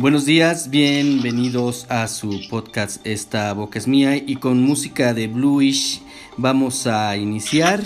Buenos 0.00 0.24
días, 0.24 0.70
bienvenidos 0.70 1.84
a 1.90 2.08
su 2.08 2.40
podcast 2.48 3.06
Esta 3.06 3.52
Boca 3.52 3.78
es 3.78 3.86
Mía 3.86 4.16
y 4.16 4.36
con 4.36 4.62
música 4.62 5.12
de 5.12 5.28
Bluish 5.28 6.00
vamos 6.38 6.86
a 6.86 7.18
iniciar, 7.18 7.82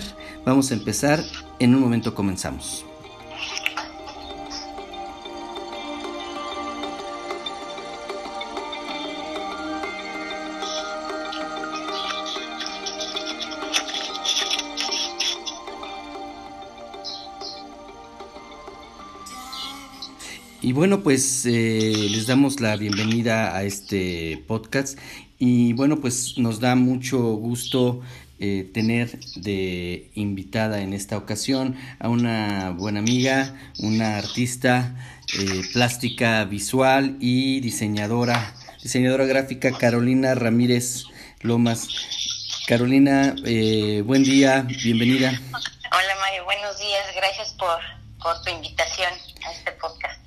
vamos 0.47 0.71
a 0.71 0.75
empezar, 0.75 1.25
en 1.59 1.75
un 1.75 1.81
momento 1.81 2.15
comenzamos. 2.15 2.85
Y 20.65 20.73
bueno, 20.73 21.03
pues 21.03 21.45
eh, 21.45 21.93
les 22.09 22.27
damos 22.27 22.59
la 22.59 22.75
bienvenida 22.77 23.55
a 23.55 23.65
este 23.65 24.43
podcast 24.49 24.99
y 25.39 25.75
bueno, 25.75 26.01
pues 26.01 26.39
nos 26.39 26.59
da 26.59 26.75
mucho 26.75 27.19
gusto 27.35 28.01
eh, 28.41 28.71
tener 28.73 29.21
de 29.37 30.11
invitada 30.15 30.81
en 30.81 30.95
esta 30.95 31.19
ocasión 31.19 31.77
a 31.99 32.09
una 32.09 32.71
buena 32.71 33.01
amiga, 33.01 33.55
una 33.81 34.17
artista 34.17 34.97
eh, 35.39 35.61
plástica 35.75 36.43
visual 36.47 37.19
y 37.21 37.61
diseñadora, 37.61 38.55
diseñadora 38.83 39.27
gráfica 39.27 39.71
Carolina 39.77 40.35
Ramírez 40.35 41.05
Lomas. 41.43 41.89
Carolina, 42.67 43.35
buen 44.07 44.23
día, 44.23 44.63
bienvenida. 44.83 45.29
Hola 45.29 46.17
Mario, 46.23 46.45
buenos 46.47 46.79
días, 46.79 47.05
gracias 47.15 47.53
por, 47.53 47.79
por 48.23 48.41
tu 48.41 48.51
invitación 48.51 49.13
a 49.47 49.53
este 49.53 49.73
podcast. 49.73 50.24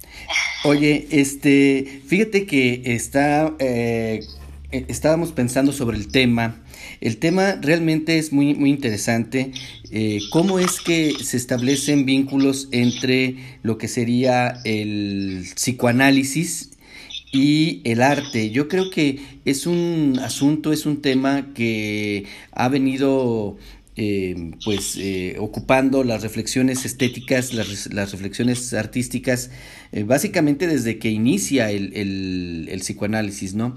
Oye, 0.64 1.08
este, 1.12 2.02
fíjate 2.08 2.48
que 2.48 2.82
está, 2.86 3.54
eh, 3.60 4.24
eh, 4.72 4.86
estábamos 4.88 5.32
pensando 5.32 5.72
sobre 5.72 5.98
el 5.98 6.08
tema. 6.08 6.64
El 7.00 7.18
tema 7.18 7.60
realmente 7.62 8.18
es 8.18 8.34
muy, 8.34 8.56
muy 8.56 8.72
interesante. 8.72 9.52
Eh, 9.92 10.20
¿Cómo 10.32 10.58
es 10.58 10.82
que 10.82 11.14
se 11.24 11.38
establecen 11.38 12.06
vínculos 12.06 12.70
entre 12.72 13.36
lo 13.62 13.78
que 13.78 13.88
sería 13.88 14.60
el 14.66 15.46
psicoanálisis 15.56 16.72
y 17.32 17.82
el 17.84 18.02
arte? 18.02 18.50
Yo 18.50 18.68
creo 18.68 18.90
que 18.90 19.20
es 19.46 19.68
un 19.68 20.20
asunto, 20.24 20.74
es 20.74 20.88
un 20.88 21.04
tema 21.04 21.54
que 21.54 22.26
ha 22.52 22.68
venido 22.68 23.58
eh, 24.00 24.52
pues 24.64 24.96
eh, 24.96 25.38
ocupando 25.40 26.04
las 26.04 26.22
reflexiones 26.22 26.86
estéticas, 26.86 27.52
las, 27.52 28.12
reflexiones 28.12 28.72
artísticas, 28.76 29.50
eh, 29.92 30.04
básicamente 30.04 30.68
desde 30.68 31.00
que 31.00 31.10
inicia 31.10 31.72
el, 31.72 32.70
psicoanálisis, 32.80 33.56
¿no? 33.56 33.76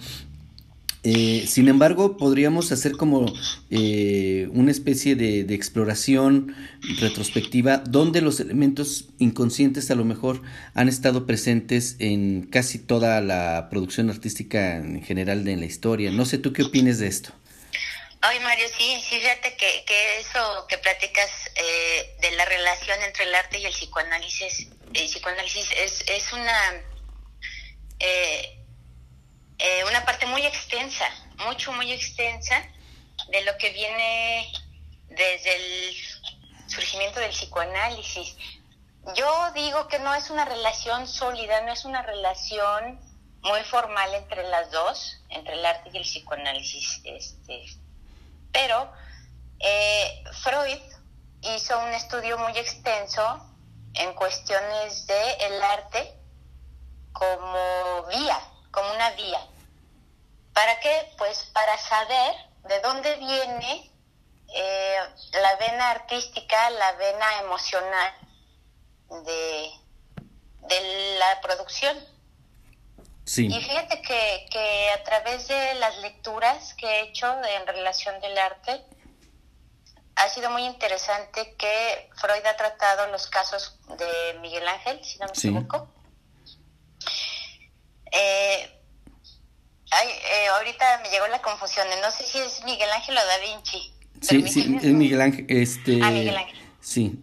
sin 1.02 1.68
embargo, 1.68 2.18
podríamos 2.18 2.72
hacer 2.72 2.92
como 2.92 3.32
una 3.70 4.70
especie 4.70 5.16
de, 5.16 5.40
exploración 5.54 6.52
retrospectiva 7.00 7.78
donde 7.78 8.20
los 8.20 8.38
elementos 8.38 9.08
inconscientes 9.18 9.90
a 9.90 9.94
lo 9.94 10.04
mejor 10.04 10.42
han 10.74 10.90
estado 10.90 11.24
presentes 11.24 11.96
en 12.00 12.42
casi 12.42 12.78
toda 12.78 13.22
la 13.22 13.68
producción 13.70 14.10
artística 14.10 14.76
en 14.76 15.00
general 15.00 15.42
de 15.42 15.56
la 15.56 15.64
historia. 15.64 16.12
No 16.12 16.26
sé, 16.26 16.36
¿tú 16.36 16.52
qué 16.52 16.64
opinas 16.64 16.98
de 16.98 17.06
esto? 17.06 17.32
Ay, 18.22 18.38
Mario, 18.40 18.68
sí, 18.68 19.00
sí, 19.00 19.18
fíjate 19.18 19.56
que, 19.56 19.82
que 19.86 20.18
eso 20.20 20.66
que 20.68 20.76
platicas 20.76 21.30
eh, 21.54 22.16
de 22.20 22.30
la 22.32 22.44
relación 22.44 23.02
entre 23.02 23.24
el 23.24 23.34
arte 23.34 23.58
y 23.58 23.64
el 23.64 23.72
psicoanálisis, 23.72 24.68
el 24.92 25.06
psicoanálisis 25.06 25.70
es, 25.72 26.04
es 26.06 26.30
una, 26.34 26.84
eh, 27.98 28.62
eh, 29.58 29.84
una 29.88 30.04
parte 30.04 30.26
muy 30.26 30.44
extensa, 30.44 31.06
mucho, 31.46 31.72
muy 31.72 31.92
extensa 31.92 32.62
de 33.30 33.40
lo 33.42 33.56
que 33.56 33.70
viene 33.70 34.52
desde 35.08 35.56
el 35.56 35.96
surgimiento 36.66 37.20
del 37.20 37.30
psicoanálisis. 37.30 38.36
Yo 39.14 39.52
digo 39.52 39.88
que 39.88 39.98
no 39.98 40.14
es 40.14 40.28
una 40.28 40.44
relación 40.44 41.08
sólida, 41.08 41.62
no 41.62 41.72
es 41.72 41.86
una 41.86 42.02
relación 42.02 43.00
muy 43.40 43.62
formal 43.64 44.12
entre 44.14 44.42
las 44.50 44.70
dos, 44.70 45.22
entre 45.30 45.54
el 45.54 45.64
arte 45.64 45.88
y 45.90 45.96
el 45.96 46.04
psicoanálisis. 46.04 47.00
Este, 47.04 47.64
pero 48.52 48.92
eh, 49.58 50.24
Freud 50.42 50.80
hizo 51.42 51.78
un 51.78 51.92
estudio 51.94 52.38
muy 52.38 52.56
extenso 52.58 53.46
en 53.94 54.12
cuestiones 54.14 55.06
de 55.06 55.32
el 55.40 55.62
arte 55.62 56.14
como 57.12 58.04
vía, 58.04 58.40
como 58.70 58.92
una 58.94 59.10
vía. 59.10 59.40
¿Para 60.54 60.78
qué? 60.80 61.12
Pues 61.18 61.50
para 61.52 61.76
saber 61.78 62.34
de 62.64 62.80
dónde 62.80 63.16
viene 63.16 63.90
eh, 64.54 64.98
la 65.32 65.56
vena 65.56 65.90
artística, 65.90 66.70
la 66.70 66.92
vena 66.92 67.40
emocional 67.40 68.12
de, 69.24 69.70
de 70.68 71.16
la 71.18 71.40
producción. 71.40 71.96
Y 73.36 73.60
fíjate 73.62 74.02
que, 74.02 74.46
que 74.50 74.90
a 74.90 75.04
través 75.04 75.46
de 75.46 75.74
las 75.74 75.98
lecturas 75.98 76.74
que 76.74 76.86
he 76.86 77.02
hecho 77.02 77.26
en 77.44 77.66
relación 77.66 78.20
del 78.20 78.36
arte, 78.36 78.84
ha 80.16 80.28
sido 80.28 80.50
muy 80.50 80.64
interesante 80.64 81.54
que 81.56 82.10
Freud 82.16 82.44
ha 82.44 82.56
tratado 82.56 83.10
los 83.10 83.26
casos 83.28 83.78
de 83.88 84.38
Miguel 84.40 84.66
Ángel, 84.68 85.00
si 85.02 85.18
no 85.18 85.26
me 85.26 85.32
equivoco. 85.32 85.88
Eh, 88.12 88.80
eh, 89.92 90.46
ahorita 90.56 91.00
me 91.02 91.10
llegó 91.10 91.26
la 91.28 91.40
confusión, 91.40 91.86
no 92.02 92.10
sé 92.10 92.24
si 92.24 92.38
es 92.38 92.62
Miguel 92.64 92.90
Ángel 92.90 93.16
o 93.16 93.26
Da 93.26 93.38
Vinci. 93.38 93.94
Sí, 94.20 94.48
sí, 94.48 94.76
es 94.82 94.92
Miguel 94.92 95.20
Ángel. 95.20 95.46
Este, 95.48 96.00
ah, 96.02 96.10
Miguel 96.10 96.36
Ángel. 96.36 96.58
Sí. 96.80 97.18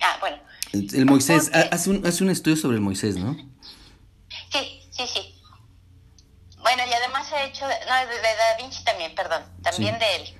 Ah, 0.00 0.16
bueno. 0.20 0.38
El, 0.72 1.04
Moisés, 1.04 1.50
hace 1.52 1.90
un, 1.90 2.06
hace 2.06 2.24
un 2.24 2.30
estudio 2.30 2.56
sobre 2.56 2.76
el 2.76 2.80
Moisés, 2.80 3.16
¿no? 3.16 3.34
Sí, 4.50 4.88
sí, 4.90 5.06
sí. 5.06 5.38
Bueno, 6.62 6.82
y 6.88 6.92
además 6.92 7.30
ha 7.32 7.44
hecho, 7.44 7.66
no, 7.86 8.06
de, 8.06 8.20
Da 8.20 8.56
Vinci 8.58 8.84
también, 8.84 9.14
perdón, 9.14 9.44
también 9.62 9.98
de 9.98 10.16
él. 10.16 10.38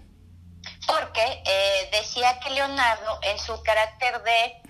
Porque 0.86 1.42
eh, 1.46 1.88
decía 1.92 2.38
que 2.40 2.50
Leonardo, 2.50 3.18
en 3.22 3.38
su 3.38 3.62
carácter 3.62 4.22
de 4.22 4.62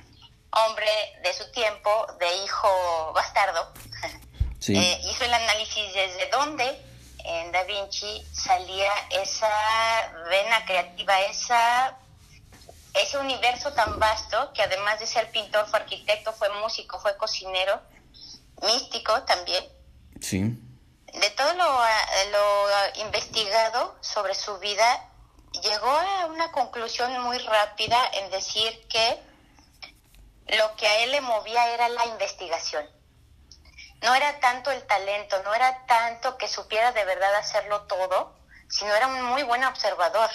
hombre 0.51 0.91
de 1.23 1.33
su 1.33 1.51
tiempo, 1.53 2.07
de 2.19 2.45
hijo 2.45 3.13
bastardo, 3.15 3.73
eh, 4.69 5.01
hizo 5.05 5.25
el 5.25 5.35
análisis 5.35 5.95
desde 5.95 6.31
dónde 6.31 6.81
en 7.25 7.53
Da 7.53 7.65
Vinci 7.65 8.27
salía 8.33 8.93
esa 9.11 9.49
vena 10.29 10.65
creativa, 10.65 11.21
esa 11.23 11.99
ese 12.95 13.17
universo 13.17 13.73
tan 13.73 13.99
vasto 13.99 14.53
que 14.53 14.61
además 14.63 15.01
de 15.01 15.07
ser 15.07 15.31
pintor 15.31 15.67
fue 15.67 15.79
arquitecto, 15.79 16.31
fue 16.35 16.51
músico, 16.61 17.01
fue 17.01 17.17
cocinero, 17.17 17.81
místico 18.61 19.23
también. 19.23 19.65
Sí 20.21 20.59
de 21.13 21.31
todo 21.31 21.53
lo, 21.55 21.65
lo 22.31 22.69
investigado 23.03 23.97
sobre 24.01 24.35
su 24.35 24.59
vida, 24.59 25.09
llegó 25.63 25.91
a 25.91 26.27
una 26.27 26.51
conclusión 26.53 27.21
muy 27.23 27.39
rápida 27.39 27.99
en 28.15 28.31
decir 28.31 28.87
que 28.89 29.23
lo 30.59 30.75
que 30.77 30.87
a 30.87 31.05
él 31.05 31.13
le 31.13 31.21
movía 31.21 31.73
era 31.73 31.89
la 31.89 32.07
investigación. 32.07 32.89
No 34.03 34.15
era 34.15 34.41
tanto 34.41 34.71
el 34.71 34.85
talento, 34.87 35.41
no 35.45 35.55
era 35.55 35.87
tanto 35.87 36.37
que 36.37 36.49
supiera 36.49 36.93
de 36.93 37.05
verdad 37.05 37.35
hacerlo 37.37 37.83
todo, 37.83 38.35
sino 38.69 38.95
era 38.95 39.07
un 39.07 39.23
muy 39.23 39.43
buen 39.45 39.63
observador. 39.65 40.31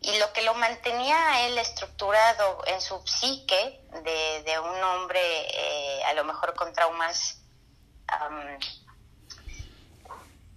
Y 0.00 0.18
lo 0.18 0.32
que 0.32 0.42
lo 0.42 0.54
mantenía 0.54 1.34
a 1.34 1.46
él 1.46 1.58
estructurado 1.58 2.62
en 2.66 2.80
su 2.80 3.00
psique 3.06 3.84
de, 4.02 4.58
un 4.58 4.82
hombre 4.82 5.20
eh, 5.20 6.04
a 6.04 6.14
lo 6.14 6.24
mejor 6.24 6.54
con 6.54 6.72
traumas 6.72 7.36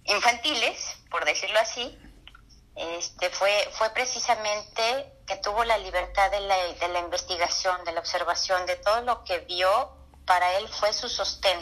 infantiles, 0.04 0.96
por 1.10 1.24
decirlo 1.24 1.58
así, 1.58 1.98
este, 2.76 3.30
fue, 3.30 3.68
fue 3.72 3.90
precisamente 3.90 5.12
que 5.26 5.36
tuvo 5.36 5.64
la 5.64 5.78
libertad 5.78 6.30
de 6.30 6.40
la, 6.40 6.56
de 6.56 6.88
la 6.88 7.00
investigación, 7.00 7.84
de 7.84 7.92
la 7.92 8.00
observación, 8.00 8.66
de 8.66 8.76
todo 8.76 9.00
lo 9.02 9.24
que 9.24 9.38
vio, 9.40 9.96
para 10.26 10.56
él 10.58 10.68
fue 10.68 10.92
su 10.92 11.08
sostén. 11.08 11.58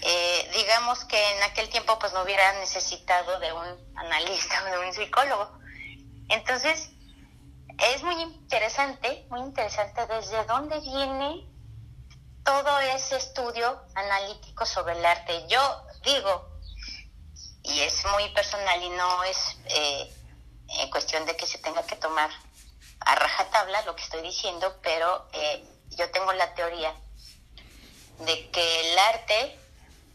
Eh, 0.00 0.50
digamos 0.54 1.04
que 1.04 1.36
en 1.36 1.42
aquel 1.42 1.68
tiempo 1.70 1.98
pues 1.98 2.12
no 2.12 2.22
hubiera 2.22 2.52
necesitado 2.60 3.40
de 3.40 3.52
un 3.52 3.96
analista 3.96 4.62
o 4.62 4.70
de 4.70 4.86
un 4.86 4.92
psicólogo. 4.92 5.58
Entonces, 6.28 6.90
es 7.78 8.02
muy 8.02 8.20
interesante, 8.22 9.26
muy 9.28 9.40
interesante 9.40 10.06
desde 10.06 10.44
dónde 10.44 10.78
viene 10.80 11.48
todo 12.44 12.78
ese 12.80 13.16
estudio 13.16 13.82
analítico 13.94 14.64
sobre 14.66 14.98
el 14.98 15.04
arte. 15.04 15.46
Yo 15.48 15.82
digo, 16.04 16.47
y 17.68 17.80
es 17.80 18.02
muy 18.12 18.28
personal 18.34 18.82
y 18.82 18.88
no 18.90 19.24
es 19.24 19.56
eh, 19.66 20.10
en 20.80 20.90
cuestión 20.90 21.24
de 21.26 21.36
que 21.36 21.46
se 21.46 21.58
tenga 21.58 21.82
que 21.86 21.96
tomar 21.96 22.30
a 23.00 23.14
rajatabla 23.14 23.82
lo 23.82 23.94
que 23.94 24.02
estoy 24.02 24.22
diciendo, 24.22 24.78
pero 24.82 25.28
eh, 25.32 25.64
yo 25.96 26.10
tengo 26.10 26.32
la 26.32 26.54
teoría 26.54 26.94
de 28.26 28.50
que 28.50 28.80
el 28.92 28.98
arte 28.98 29.58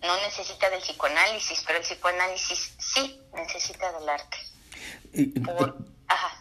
no 0.02 0.16
necesita 0.22 0.70
del 0.70 0.82
psicoanálisis, 0.82 1.64
pero 1.66 1.80
el 1.80 1.86
psicoanálisis 1.86 2.74
sí 2.78 3.22
necesita 3.34 3.92
del 4.00 4.10
arte. 4.10 4.38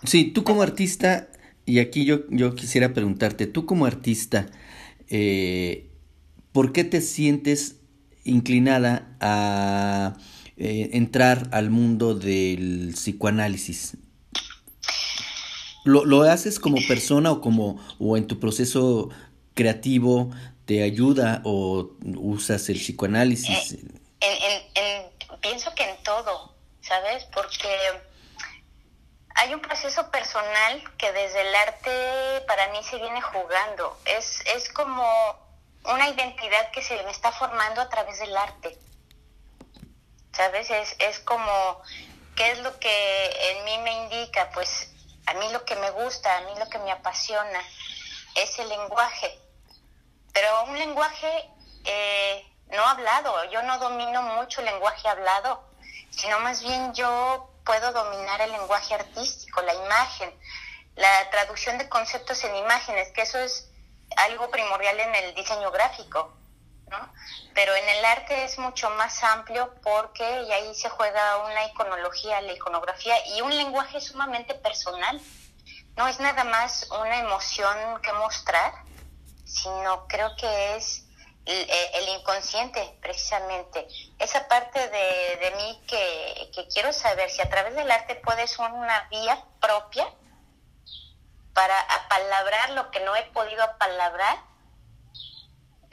Sí, 0.05 0.33
tú 0.33 0.43
como 0.43 0.63
artista, 0.63 1.29
y 1.65 1.79
aquí 1.79 2.05
yo, 2.05 2.21
yo 2.29 2.57
quisiera 2.57 2.93
preguntarte, 2.93 3.47
tú 3.47 3.67
como 3.67 3.87
artista, 3.87 4.47
eh, 5.09 5.91
¿por 6.53 6.73
qué 6.73 6.85
te 6.85 7.01
sientes 7.01 7.77
inclinada 8.25 9.17
a 9.21 10.17
eh, 10.65 10.91
entrar 10.93 11.49
al 11.51 11.71
mundo 11.71 12.15
del 12.15 12.93
psicoanálisis? 12.95 13.97
¿Lo, 15.85 16.05
¿Lo, 16.05 16.23
haces 16.23 16.61
como 16.61 16.79
persona 16.87 17.33
o 17.33 17.41
como 17.41 17.85
o 17.99 18.17
en 18.17 18.29
tu 18.29 18.39
proceso 18.39 19.09
creativo 19.55 20.31
te 20.65 20.85
ayuda 20.85 21.43
o 21.45 21.91
usas 22.17 22.69
el 22.69 22.77
psicoanálisis? 22.77 23.73
Eh, 24.21 25.11
pienso 25.41 25.75
que 25.75 25.83
en 25.83 26.01
todo, 26.05 26.55
¿sabes? 26.81 27.25
Porque 27.35 27.69
hay 29.35 29.53
un 29.55 29.61
proceso 29.61 30.13
personal 30.13 30.81
que 30.97 31.11
desde 31.11 31.41
el 31.41 31.55
arte 31.57 32.45
para 32.47 32.69
mí 32.69 32.79
se 32.89 32.99
viene 32.99 33.21
jugando. 33.21 33.99
Es, 34.05 34.39
es 34.55 34.69
como 34.73 35.05
una 35.85 36.09
identidad 36.09 36.71
que 36.71 36.83
se 36.83 37.03
me 37.03 37.11
está 37.11 37.33
formando 37.33 37.81
a 37.81 37.89
través 37.89 38.21
del 38.21 38.37
arte. 38.37 38.79
¿Sabes? 40.43 40.71
Es, 40.71 40.97
es 40.99 41.21
como, 41.21 41.81
¿qué 42.35 42.51
es 42.51 42.59
lo 42.59 42.77
que 42.81 43.51
en 43.53 43.65
mí 43.65 43.79
me 43.79 43.93
indica? 43.93 44.51
Pues 44.53 44.91
a 45.27 45.35
mí 45.35 45.49
lo 45.53 45.65
que 45.65 45.77
me 45.77 45.89
gusta, 45.93 46.37
a 46.37 46.41
mí 46.41 46.51
lo 46.59 46.69
que 46.69 46.81
me 46.81 46.91
apasiona 46.91 47.61
es 48.35 48.59
el 48.59 48.69
lenguaje. 48.69 49.39
Pero 50.33 50.65
un 50.65 50.77
lenguaje 50.77 51.49
eh, 51.85 52.45
no 52.73 52.83
hablado, 52.85 53.45
yo 53.53 53.63
no 53.63 53.79
domino 53.79 54.21
mucho 54.21 54.63
el 54.63 54.67
lenguaje 54.67 55.07
hablado, 55.07 55.63
sino 56.11 56.41
más 56.41 56.61
bien 56.61 56.93
yo 56.93 57.49
puedo 57.65 57.93
dominar 57.93 58.41
el 58.41 58.51
lenguaje 58.51 58.95
artístico, 58.95 59.63
la 59.63 59.75
imagen, 59.75 60.37
la 60.97 61.31
traducción 61.31 61.79
de 61.79 61.89
conceptos 61.89 62.43
en 62.43 62.57
imágenes, 62.57 63.13
que 63.13 63.23
eso 63.23 63.39
es 63.39 63.71
algo 64.17 64.51
primordial 64.51 64.99
en 64.99 65.15
el 65.15 65.35
diseño 65.37 65.71
gráfico, 65.71 66.35
Pero 67.55 67.75
en 67.75 67.89
el 67.89 68.05
arte 68.05 68.45
es 68.45 68.59
mucho 68.59 68.91
más 68.91 69.23
amplio 69.23 69.75
porque 69.83 70.43
y 70.43 70.53
ahí 70.53 70.75
se 70.75 70.89
juega 70.89 71.45
una 71.45 71.67
iconología, 71.67 72.41
la 72.41 72.53
iconografía 72.53 73.15
y 73.35 73.41
un 73.43 73.55
lenguaje 73.55 74.01
sumamente 74.01 74.55
personal. 74.55 75.21
No 75.97 76.09
es 76.09 76.19
nada 76.21 76.45
más 76.45 76.89
una 76.91 77.19
emoción 77.19 78.01
que 78.03 78.13
mostrar, 78.15 78.73
sino 79.45 80.07
creo 80.09 80.35
que 80.37 80.77
es 80.77 81.05
el, 81.45 82.09
inconsciente, 82.09 82.97
precisamente. 83.01 83.87
Esa 84.19 84.47
parte 84.49 84.79
de, 84.89 85.53
mí 85.57 85.83
que, 85.87 86.69
quiero 86.73 86.93
saber 86.93 87.31
si 87.31 87.43
a 87.43 87.51
través 87.51 87.75
del 87.75 87.91
arte 87.91 88.15
puedes 88.17 88.59
una 88.59 89.09
vía 89.11 89.45
propia 89.61 90.07
para 91.53 91.79
apalabrar 91.81 92.71
lo 92.71 92.91
que 92.91 93.01
no 93.01 93.15
he 93.17 93.25
podido 93.25 93.63
apalabrar 93.63 94.52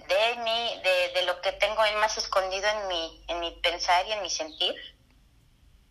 de 0.09 0.41
mí, 0.43 0.81
de, 0.83 1.19
de 1.19 1.25
lo 1.25 1.39
que 1.41 1.51
tengo 1.53 1.81
más 1.99 2.17
escondido 2.17 2.67
en 2.67 2.87
mi, 2.87 3.23
en 3.27 3.39
mi 3.39 3.51
pensar 3.61 4.05
y 4.07 4.11
en 4.11 4.21
mi 4.21 4.29
sentir, 4.29 4.75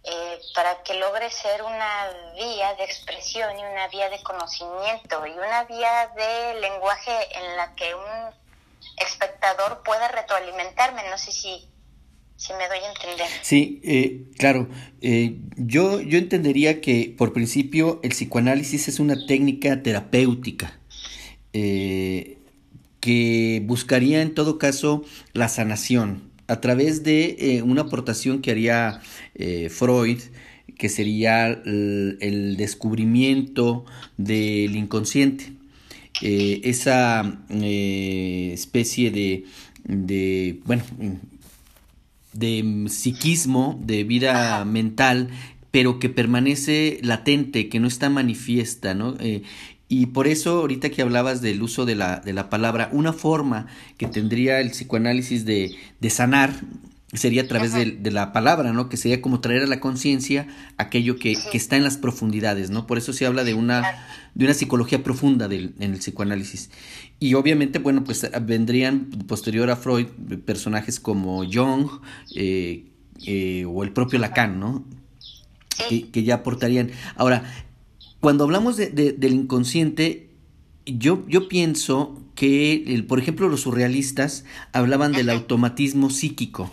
eh, 0.04 0.38
para 0.54 0.82
que 0.82 0.94
logre 0.94 1.30
ser 1.30 1.62
una 1.62 2.32
vía 2.34 2.74
de 2.74 2.84
expresión 2.84 3.58
y 3.58 3.62
una 3.62 3.88
vía 3.88 4.10
de 4.10 4.22
conocimiento 4.22 5.26
y 5.26 5.32
una 5.32 5.64
vía 5.64 6.10
de 6.16 6.60
lenguaje 6.60 7.12
en 7.36 7.56
la 7.56 7.74
que 7.74 7.94
un 7.94 8.34
espectador 8.96 9.82
pueda 9.82 10.08
retroalimentarme. 10.08 11.02
No 11.10 11.18
sé 11.18 11.32
si, 11.32 11.68
si 12.36 12.52
me 12.54 12.68
doy 12.68 12.78
a 12.78 12.90
entender. 12.90 13.28
Sí, 13.42 13.80
eh, 13.84 14.32
claro. 14.38 14.68
Eh, 15.00 15.36
yo, 15.56 16.00
yo 16.00 16.18
entendería 16.18 16.80
que 16.80 17.14
por 17.16 17.32
principio 17.32 18.00
el 18.02 18.10
psicoanálisis 18.10 18.88
es 18.88 19.00
una 19.00 19.26
técnica 19.26 19.82
terapéutica 19.82 20.78
eh, 21.52 22.37
que 23.00 23.62
buscaría 23.66 24.22
en 24.22 24.34
todo 24.34 24.58
caso 24.58 25.04
la 25.32 25.48
sanación 25.48 26.22
a 26.46 26.60
través 26.60 27.04
de 27.04 27.62
una 27.64 27.82
aportación 27.82 28.40
que 28.40 28.50
haría 28.50 29.00
Freud 29.68 30.18
que 30.78 30.88
sería 30.88 31.48
el 31.48 32.54
descubrimiento 32.56 33.84
del 34.16 34.76
inconsciente. 34.76 35.52
Eh, 36.22 36.62
esa 36.64 37.40
eh, 37.50 38.50
especie 38.52 39.10
de, 39.10 40.60
bueno, 40.64 40.82
de 42.32 42.86
psiquismo, 42.88 43.80
de 43.84 44.04
vida 44.04 44.64
mental, 44.64 45.28
pero 45.70 45.98
que 45.98 46.08
permanece 46.08 46.98
latente, 47.02 47.68
que 47.68 47.78
no 47.80 47.86
está 47.86 48.08
manifiesta, 48.08 48.94
¿no? 48.94 49.16
Eh, 49.20 49.42
y 49.88 50.06
por 50.06 50.26
eso, 50.26 50.58
ahorita 50.58 50.90
que 50.90 51.02
hablabas 51.02 51.40
del 51.40 51.62
uso 51.62 51.86
de 51.86 51.94
la, 51.94 52.20
de 52.20 52.34
la 52.34 52.50
palabra, 52.50 52.90
una 52.92 53.12
forma 53.12 53.66
que 53.96 54.06
tendría 54.06 54.60
el 54.60 54.70
psicoanálisis 54.70 55.46
de, 55.46 55.74
de 56.00 56.10
sanar 56.10 56.52
sería 57.14 57.42
a 57.42 57.46
través 57.46 57.72
de, 57.72 58.10
la 58.10 58.34
palabra, 58.34 58.72
¿no? 58.74 58.90
Que 58.90 58.98
sería 58.98 59.22
como 59.22 59.40
traer 59.40 59.62
a 59.62 59.66
la 59.66 59.80
conciencia 59.80 60.46
aquello 60.76 61.18
que, 61.18 61.36
que, 61.50 61.56
está 61.56 61.76
en 61.76 61.84
las 61.84 61.96
profundidades, 61.96 62.68
¿no? 62.68 62.86
Por 62.86 62.98
eso 62.98 63.14
se 63.14 63.24
habla 63.24 63.44
de 63.44 63.54
una, 63.54 63.82
de 64.34 64.44
una 64.44 64.52
psicología 64.52 65.02
profunda 65.02 65.48
del, 65.48 65.74
en 65.78 65.94
el 65.94 66.00
psicoanálisis. 66.00 66.70
Y 67.18 67.32
obviamente, 67.32 67.78
bueno, 67.78 68.04
pues 68.04 68.30
vendrían 68.42 69.06
posterior 69.26 69.70
a 69.70 69.76
Freud 69.76 70.06
personajes 70.44 71.00
como 71.00 71.44
Jung 71.50 71.88
eh, 72.36 72.84
eh, 73.26 73.64
o 73.66 73.82
el 73.84 73.92
propio 73.92 74.18
Lacan, 74.18 74.60
¿no? 74.60 74.84
Que, 75.88 76.10
que, 76.10 76.24
ya 76.24 76.36
aportarían. 76.36 76.90
Ahora, 77.16 77.44
cuando 78.20 78.44
hablamos 78.44 78.76
de, 78.76 78.90
del 78.90 79.32
inconsciente, 79.32 80.30
yo, 80.86 81.24
yo 81.28 81.48
pienso 81.48 82.22
que, 82.34 82.84
el, 82.94 83.04
por 83.04 83.18
ejemplo, 83.18 83.48
los 83.48 83.62
surrealistas 83.62 84.44
hablaban 84.72 85.12
del 85.12 85.30
automatismo 85.30 86.10
psíquico 86.10 86.70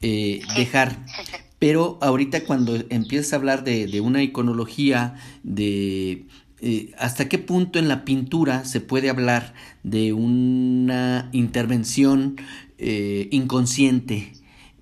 eh, 0.00 0.42
dejar. 0.56 1.04
Pero 1.58 1.98
ahorita 2.02 2.44
cuando 2.44 2.74
empiezas 2.90 3.32
a 3.32 3.36
hablar 3.36 3.62
de, 3.62 3.86
de 3.86 4.00
una 4.00 4.22
iconología, 4.22 5.14
de 5.44 6.26
eh, 6.64 6.92
hasta 6.96 7.28
qué 7.28 7.38
punto 7.38 7.80
en 7.80 7.88
la 7.88 8.04
pintura 8.04 8.64
se 8.64 8.80
puede 8.80 9.10
hablar 9.10 9.52
de 9.82 10.12
una 10.12 11.28
intervención 11.32 12.36
eh, 12.78 13.26
inconsciente, 13.32 14.32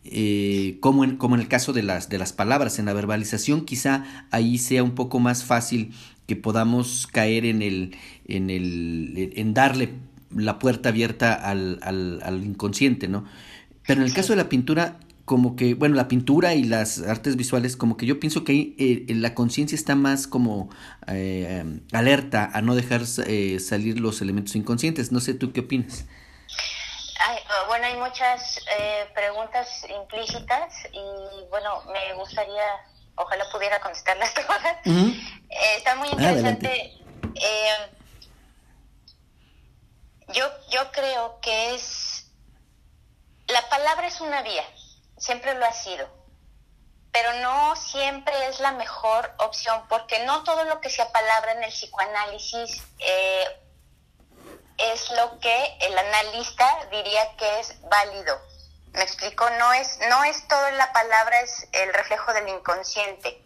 eh, 0.05 0.79
como, 0.81 1.05
en, 1.05 1.17
como 1.17 1.35
en 1.35 1.43
el 1.43 1.49
caso 1.49 1.73
de 1.73 1.83
las, 1.83 2.09
de 2.09 2.19
las 2.19 2.33
palabras, 2.33 2.79
en 2.79 2.87
la 2.87 2.93
verbalización, 2.93 3.65
quizá 3.65 4.27
ahí 4.31 4.59
sea 4.59 4.83
un 4.83 4.95
poco 4.95 5.21
más 5.21 5.45
fácil 5.45 5.93
que 6.27 6.37
podamos 6.37 7.07
caer 7.07 7.45
en 7.45 7.63
el, 7.63 7.97
en 8.27 8.51
el, 8.51 9.33
en 9.37 9.55
darle 9.55 9.91
la 10.35 10.59
puerta 10.59 10.91
abierta 10.91 11.35
al, 11.35 11.81
al, 11.83 12.21
al 12.23 12.45
inconsciente, 12.45 13.09
¿no? 13.09 13.25
Pero 13.87 14.03
en 14.03 14.07
el 14.07 14.15
caso 14.15 14.33
de 14.33 14.37
la 14.37 14.49
pintura, 14.49 15.01
como 15.25 15.55
que, 15.55 15.75
bueno, 15.75 15.95
la 15.95 16.09
pintura 16.09 16.55
y 16.55 16.65
las 16.65 17.01
artes 17.03 17.37
visuales, 17.37 17.77
como 17.77 17.97
que 17.97 18.07
yo 18.07 18.19
pienso 18.19 18.43
que 18.43 18.53
ahí 18.53 18.75
eh, 18.79 19.15
la 19.15 19.35
conciencia 19.35 19.77
está 19.77 19.95
más 19.95 20.27
como 20.27 20.71
eh, 21.07 21.65
alerta 21.93 22.51
a 22.53 22.63
no 22.63 22.75
dejar 22.75 23.03
eh, 23.27 23.59
salir 23.61 24.01
los 24.01 24.23
elementos 24.23 24.57
inconscientes. 24.57 25.13
No 25.13 25.21
sé, 25.21 25.35
¿tú 25.35 25.53
qué 25.53 25.61
opinas? 25.61 26.07
Oh, 27.23 27.67
bueno, 27.67 27.87
hay 27.87 27.97
muchas 27.97 28.61
preguntas 29.15 29.85
implícitas 29.89 30.73
y 30.93 31.49
bueno, 31.51 31.83
me 31.87 32.15
gustaría, 32.15 32.65
ojalá 33.15 33.45
pudiera 33.51 33.81
contestarlas 33.81 34.33
todas. 34.47 34.77
está 35.77 35.97
muy 35.97 36.09
interesante. 36.09 36.99
yo, 40.29 40.49
yo 40.71 40.91
creo 40.93 41.41
que 41.41 41.75
es, 41.75 42.31
la 43.49 43.69
palabra 43.69 44.07
es 44.07 44.21
una 44.21 44.43
vía 44.43 44.65
siempre 45.21 45.55
lo 45.55 45.67
ha 45.67 45.73
sido, 45.73 46.09
pero 47.13 47.33
no 47.35 47.77
siempre 47.77 48.35
es 48.49 48.59
la 48.59 48.73
mejor 48.73 49.33
opción, 49.39 49.85
porque 49.89 50.25
no 50.25 50.43
todo 50.43 50.65
lo 50.65 50.81
que 50.81 50.91
se 50.91 51.03
apalabra 51.03 51.53
en 51.53 51.63
el 51.63 51.71
psicoanálisis 51.71 52.83
eh, 52.99 53.45
es 54.81 55.11
lo 55.11 55.39
que 55.41 55.79
el 55.81 55.99
analista 55.99 56.87
diría 56.91 57.37
que 57.37 57.61
es 57.61 57.81
válido. 57.83 58.41
Me 58.93 59.03
explico, 59.03 59.49
no 59.51 59.73
es, 59.73 59.99
no 60.09 60.25
es 60.25 60.47
todo 60.49 60.71
la 60.73 60.93
palabra, 60.93 61.41
es 61.41 61.69
el 61.73 61.93
reflejo 61.95 62.33
del 62.33 62.49
inconsciente, 62.49 63.41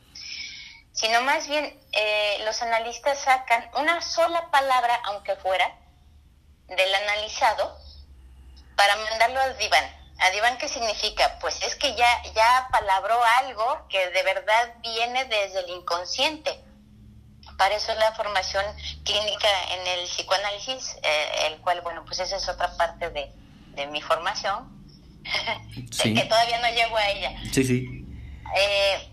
sino 0.93 1.21
más 1.23 1.47
bien 1.49 1.79
eh, 1.93 2.39
los 2.45 2.63
analistas 2.63 3.19
sacan 3.19 3.71
una 3.77 4.01
sola 4.01 4.51
palabra, 4.51 4.99
aunque 5.05 5.37
fuera, 5.37 5.77
del 6.69 6.95
analizado, 6.95 7.79
para 8.77 8.97
mandarlo 8.97 9.41
al 9.41 9.59
diván 9.59 10.05
Adiván, 10.19 10.59
¿qué 10.59 10.69
significa? 10.69 11.39
Pues 11.41 11.63
es 11.63 11.75
que 11.77 11.95
ya, 11.95 12.23
ya 12.35 12.69
palabró 12.71 13.23
algo 13.41 13.87
que 13.89 14.11
de 14.11 14.23
verdad 14.23 14.75
viene 14.79 15.25
desde 15.25 15.61
el 15.61 15.71
inconsciente. 15.71 16.64
Para 17.57 17.77
eso 17.77 17.93
es 17.93 17.99
la 17.99 18.13
formación 18.13 18.65
clínica 19.05 19.49
en 19.73 19.87
el 19.87 20.07
psicoanálisis, 20.07 20.97
eh, 21.03 21.47
el 21.47 21.61
cual, 21.61 21.81
bueno, 21.83 22.05
pues 22.05 22.19
esa 22.21 22.37
es 22.37 22.49
otra 22.49 22.77
parte 22.77 23.11
de, 23.11 23.87
mi 23.89 24.01
formación. 24.01 24.73
que 26.03 26.25
todavía 26.25 26.61
no 26.61 26.69
llego 26.69 26.97
a 26.97 27.11
ella. 27.11 27.33
Sí, 27.53 27.65
sí. 27.65 28.07
Eh, 28.57 29.11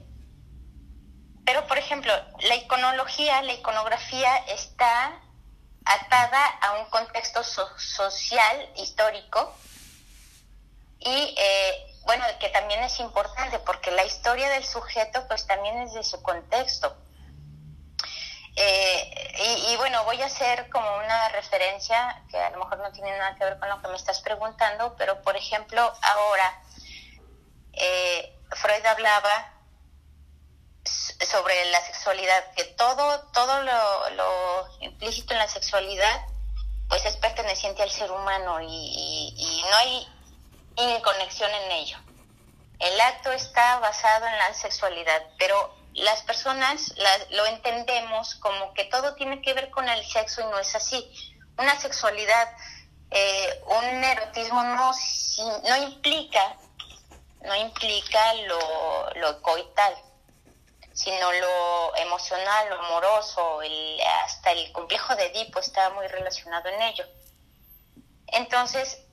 pero, 1.46 1.66
por 1.68 1.78
ejemplo, 1.78 2.14
la 2.42 2.56
iconología, 2.56 3.42
la 3.42 3.54
iconografía 3.54 4.38
está 4.48 5.20
atada 5.86 6.46
a 6.62 6.80
un 6.80 6.86
contexto 6.90 7.44
social, 7.44 8.70
histórico, 8.78 9.56
y 11.00 11.36
eh, 11.38 11.92
bueno, 12.04 12.24
que 12.40 12.50
también 12.50 12.84
es 12.84 13.00
importante 13.00 13.60
porque 13.60 13.92
la 13.92 14.06
historia 14.06 14.50
del 14.50 14.64
sujeto 14.64 15.28
pues 15.28 15.48
también 15.48 15.80
es 15.80 15.94
de 15.94 16.04
su 16.04 16.22
contexto. 16.22 16.96
Eh, 18.56 19.68
y, 19.70 19.76
bueno, 19.78 20.04
voy 20.04 20.22
a 20.22 20.26
hacer 20.26 20.70
como 20.70 20.98
una 20.98 21.30
referencia 21.30 22.22
que 22.30 22.38
a 22.38 22.50
lo 22.50 22.60
mejor 22.60 22.80
no 22.80 22.92
tiene 22.92 23.18
nada 23.18 23.36
que 23.36 23.46
ver 23.46 23.58
con 23.60 23.70
lo 23.70 23.82
que 23.82 23.88
me 23.88 23.96
estás 23.96 24.20
preguntando, 24.22 24.96
pero 24.98 25.22
por 25.22 25.38
ejemplo, 25.38 25.82
ahora 26.02 26.62
eh, 27.74 28.38
Freud 28.52 28.86
hablaba 28.86 29.54
sobre 30.84 31.66
la 31.72 31.82
sexualidad, 31.82 32.52
que 32.54 32.66
todo, 32.66 33.22
todo 33.32 33.62
lo, 33.64 34.82
implícito 34.82 35.34
en 35.34 35.40
la 35.40 35.48
sexualidad 35.48 36.26
pues 36.90 37.06
es 37.06 37.16
perteneciente 37.18 37.84
al 37.84 37.92
ser 37.92 38.12
humano 38.12 38.60
y, 38.62 39.64
no 39.70 39.78
hay 39.78 41.02
conexión 41.02 41.50
en 41.52 41.72
ello. 41.72 41.98
El 42.80 43.00
acto 43.00 43.32
está 43.32 43.80
basado 43.80 44.26
en 44.26 44.38
la 44.38 44.54
sexualidad, 44.54 45.24
pero 45.38 45.81
las 45.94 46.22
personas 46.24 46.94
lo 47.32 47.46
entendemos 47.48 48.36
como 48.36 48.74
que 48.74 48.86
todo 48.86 49.16
tiene 49.16 49.42
que 49.42 49.54
ver 49.54 49.70
con 49.70 49.88
el 49.90 50.06
sexo 50.06 50.42
y 50.42 50.46
no 50.46 50.60
es 50.60 50.74
así. 50.76 51.12
Una 51.58 51.80
sexualidad, 51.80 52.50
eh, 53.12 53.64
un 53.66 54.04
erotismo 54.04 54.64
no, 54.64 54.92
no 55.68 55.78
implica, 55.84 56.56
no 57.44 57.56
implica 57.56 58.34
lo, 58.36 59.14
lo 59.16 59.42
coital, 59.42 59.96
sino 60.94 61.32
lo 61.32 61.96
emocional, 61.98 62.70
lo 62.70 62.80
amoroso, 62.80 63.62
el, 63.62 64.00
hasta 64.24 64.52
el 64.52 64.72
complejo 64.72 65.16
de 65.16 65.28
Edipo 65.28 65.60
está 65.60 65.90
muy 65.90 66.08
relacionado 66.08 66.70
en 66.70 66.82
ello. 66.82 67.06
Entonces, 68.28 69.04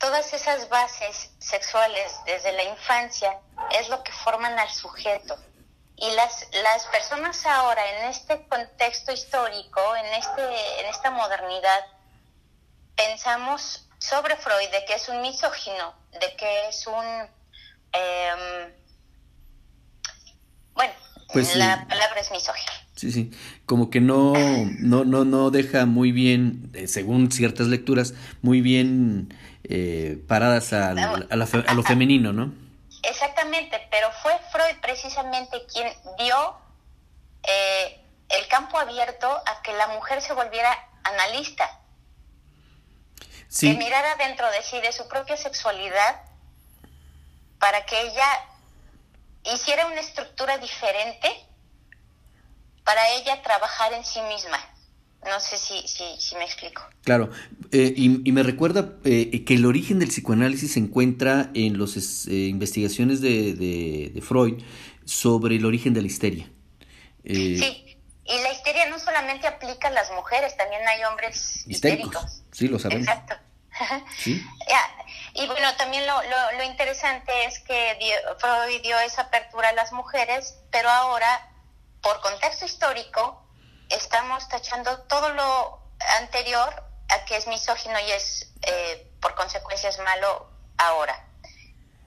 todas 0.00 0.32
esas 0.32 0.68
bases 0.68 1.30
sexuales 1.38 2.12
desde 2.24 2.52
la 2.52 2.64
infancia 2.64 3.38
es 3.70 3.88
lo 3.88 4.02
que 4.02 4.10
forman 4.10 4.58
al 4.58 4.70
sujeto. 4.70 5.38
Y 5.94 6.10
las, 6.12 6.48
las 6.64 6.86
personas 6.86 7.44
ahora, 7.44 7.86
en 7.90 8.06
este 8.06 8.48
contexto 8.48 9.12
histórico, 9.12 9.94
en, 9.96 10.06
este, 10.06 10.80
en 10.80 10.86
esta 10.86 11.10
modernidad, 11.10 11.84
pensamos 12.96 13.86
sobre 13.98 14.36
Freud 14.36 14.70
de 14.70 14.84
que 14.86 14.94
es 14.94 15.08
un 15.10 15.20
misógino, 15.20 15.94
de 16.18 16.34
que 16.34 16.68
es 16.68 16.86
un... 16.86 17.30
Em, 17.92 18.74
bueno, 20.72 20.94
pues 21.30 21.54
la 21.54 21.86
palabra 21.86 22.20
es 22.20 22.30
misógino. 22.30 22.69
Sí, 23.00 23.10
sí, 23.12 23.30
como 23.64 23.88
que 23.88 24.02
no, 24.02 24.34
no, 24.78 25.06
no, 25.06 25.24
no 25.24 25.50
deja 25.50 25.86
muy 25.86 26.12
bien, 26.12 26.70
eh, 26.74 26.86
según 26.86 27.32
ciertas 27.32 27.68
lecturas, 27.68 28.12
muy 28.42 28.60
bien 28.60 29.32
eh, 29.64 30.22
paradas 30.28 30.74
a, 30.74 30.92
lo 30.92 31.82
femenino, 31.82 32.34
¿no? 32.34 32.52
Exactamente, 33.02 33.80
pero 33.90 34.08
fue 34.22 34.32
Freud 34.52 34.76
precisamente 34.82 35.64
quien 35.72 35.88
dio 36.18 36.58
eh, 37.42 38.02
el 38.38 38.46
campo 38.48 38.78
abierto 38.78 39.28
a 39.30 39.62
que 39.62 39.72
la 39.72 39.88
mujer 39.88 40.20
se 40.20 40.34
volviera 40.34 40.70
analista, 41.02 41.80
que 43.58 43.72
mirara 43.78 44.16
dentro 44.16 44.46
de 44.50 44.62
sí, 44.62 44.78
de 44.82 44.92
su 44.92 45.08
propia 45.08 45.38
sexualidad, 45.38 46.20
para 47.58 47.86
que 47.86 47.98
ella 47.98 48.28
hiciera 49.54 49.86
una 49.86 50.00
estructura 50.00 50.58
diferente 50.58 51.46
para 52.84 53.08
ella 53.16 53.42
trabajar 53.42 53.92
en 53.92 54.04
sí 54.04 54.20
misma. 54.22 54.58
No 55.24 55.38
sé 55.38 55.58
si, 55.58 55.86
si, 55.86 56.34
me 56.36 56.44
explico. 56.44 56.82
Claro, 57.04 57.30
eh, 57.72 57.92
y, 57.94 58.32
me 58.32 58.42
recuerda 58.42 58.94
eh, 59.04 59.44
que 59.44 59.54
el 59.54 59.66
origen 59.66 59.98
del 59.98 60.08
psicoanálisis 60.08 60.72
se 60.72 60.78
encuentra 60.78 61.50
en 61.54 61.78
las 61.78 62.26
eh, 62.26 62.32
investigaciones 62.32 63.20
de, 63.20 63.52
de, 63.52 64.22
Freud 64.22 64.62
sobre 65.04 65.56
el 65.56 65.66
origen 65.66 65.92
de 65.92 66.00
la 66.00 66.06
histeria. 66.06 66.50
sí, 67.24 67.98
y 68.24 68.42
la 68.42 68.52
histeria 68.52 68.88
no 68.88 68.98
solamente 68.98 69.46
aplica 69.46 69.88
a 69.88 69.90
las 69.90 70.10
mujeres, 70.12 70.56
también 70.56 70.80
hay 70.88 71.04
hombres 71.04 71.64
histéricos. 71.66 72.42
Sí, 72.52 72.68
lo 72.68 72.78
sabemos. 72.78 73.06
Exacto. 73.06 73.34
Y 75.32 75.46
bueno, 75.46 75.68
también 75.76 76.04
lo, 76.06 76.22
lo, 76.22 76.58
lo 76.58 76.64
interesante 76.64 77.44
es 77.44 77.60
que 77.60 77.96
Freud 78.38 78.82
dio 78.82 78.98
esa 78.98 79.22
apertura 79.22 79.68
a 79.68 79.72
las 79.72 79.92
mujeres, 79.92 80.56
pero 80.72 80.88
ahora, 80.90 81.48
por 82.02 82.20
contexto 82.20 82.64
histórico, 82.64 83.46
estamos 83.88 84.48
tachando 84.48 85.02
todo 85.02 85.30
lo 85.30 85.82
anterior 86.18 86.84
a 87.08 87.24
que 87.24 87.36
es 87.36 87.46
misógino 87.46 87.98
y 88.00 88.10
es 88.12 88.52
eh, 88.62 89.12
por 89.20 89.34
consecuencias 89.34 89.98
malo 89.98 90.50
ahora. 90.78 91.26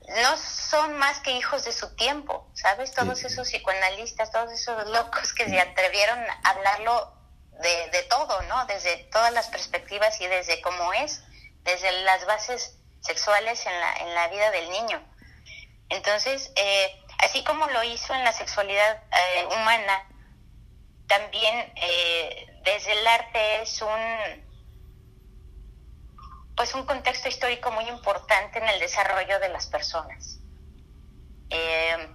No 0.08 0.36
son 0.38 0.98
más 0.98 1.20
que 1.20 1.32
hijos 1.32 1.64
de 1.64 1.72
su 1.72 1.96
tiempo, 1.96 2.50
¿sabes? 2.54 2.92
Todos 2.94 3.24
esos 3.24 3.48
psicoanalistas, 3.48 4.32
todos 4.32 4.52
esos 4.52 4.90
locos 4.90 5.34
que 5.34 5.48
se 5.48 5.60
atrevieron 5.60 6.20
a 6.20 6.50
hablarlo 6.50 7.14
de, 7.62 7.90
de 7.90 8.04
todo, 8.04 8.42
¿no? 8.44 8.66
Desde 8.66 8.98
todas 9.12 9.32
las 9.32 9.48
perspectivas 9.48 10.20
y 10.20 10.28
desde 10.28 10.62
cómo 10.62 10.92
es, 10.94 11.22
desde 11.64 11.92
las 12.04 12.26
bases 12.26 12.78
sexuales 13.02 13.66
en 13.66 13.80
la, 13.80 13.94
en 13.98 14.16
la 14.16 14.28
vida 14.28 14.52
del 14.52 14.70
niño. 14.70 15.02
Entonces, 15.90 16.52
eh, 16.56 17.03
así 17.24 17.44
como 17.44 17.68
lo 17.68 17.84
hizo 17.84 18.14
en 18.14 18.24
la 18.24 18.34
sexualidad 18.34 19.04
eh, 19.12 19.46
humana, 19.48 20.08
también 21.08 21.72
eh, 21.76 22.48
desde 22.64 22.94
el 22.94 23.08
arte 23.08 23.62
es 23.62 23.82
un 23.82 24.54
pues 26.56 26.76
un 26.76 26.86
contexto 26.86 27.28
histórico 27.28 27.72
muy 27.72 27.88
importante 27.90 28.60
en 28.60 28.70
el 28.70 28.80
desarrollo 28.80 29.40
de 29.40 29.50
las 29.50 29.66
personas. 29.66 30.40
Eh, 31.50 32.10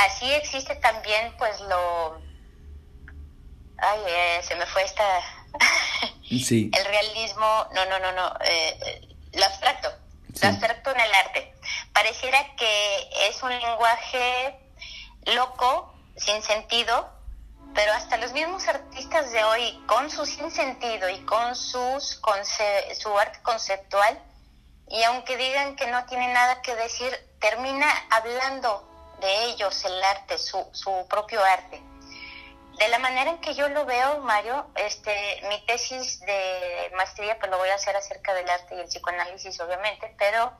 así 0.00 0.32
existe 0.32 0.74
también 0.76 1.36
pues 1.36 1.60
lo 1.60 2.20
ay 3.78 4.42
se 4.42 4.56
me 4.56 4.66
fue 4.66 4.82
esta 4.82 5.04
sí. 6.28 6.70
el 6.74 6.84
realismo 6.84 7.68
no 7.74 7.84
no 7.86 7.98
no 7.98 8.12
no 8.12 8.34
lo 9.34 9.44
abstracto 9.44 9.90
lo 10.40 10.48
abstracto 10.48 10.90
en 10.90 11.00
el 11.00 11.14
arte 11.14 11.54
pareciera 11.98 12.54
que 12.54 13.10
es 13.28 13.42
un 13.42 13.50
lenguaje 13.50 14.56
loco 15.34 15.92
sin 16.16 16.40
sentido 16.42 17.18
pero 17.74 17.92
hasta 17.92 18.16
los 18.18 18.32
mismos 18.32 18.66
artistas 18.66 19.30
de 19.30 19.44
hoy, 19.44 19.84
con 19.86 20.10
su 20.10 20.24
sinsentido 20.24 21.08
y 21.10 21.24
con 21.24 21.54
sus 21.54 22.20
su 22.98 23.18
arte 23.18 23.42
conceptual, 23.42 24.18
y 24.88 25.02
aunque 25.02 25.36
digan 25.36 25.76
que 25.76 25.86
no 25.88 26.04
tiene 26.06 26.32
nada 26.32 26.62
que 26.62 26.74
decir, 26.74 27.12
termina 27.40 27.86
hablando 28.10 28.88
de 29.20 29.44
ellos 29.44 29.84
el 29.84 30.02
arte, 30.02 30.38
su, 30.38 30.66
su 30.72 31.06
propio 31.08 31.44
arte. 31.44 31.82
De 32.78 32.88
la 32.88 32.98
manera 32.98 33.30
en 33.30 33.38
que 33.40 33.54
yo 33.54 33.68
lo 33.68 33.84
veo, 33.84 34.18
Mario, 34.20 34.66
este, 34.76 35.42
mi 35.48 35.64
tesis 35.66 36.20
de 36.20 36.90
maestría, 36.96 37.38
pues 37.38 37.50
lo 37.50 37.58
voy 37.58 37.68
a 37.68 37.74
hacer 37.74 37.94
acerca 37.96 38.34
del 38.34 38.48
arte 38.48 38.76
y 38.76 38.80
el 38.80 38.86
psicoanálisis, 38.86 39.60
obviamente, 39.60 40.14
pero 40.18 40.52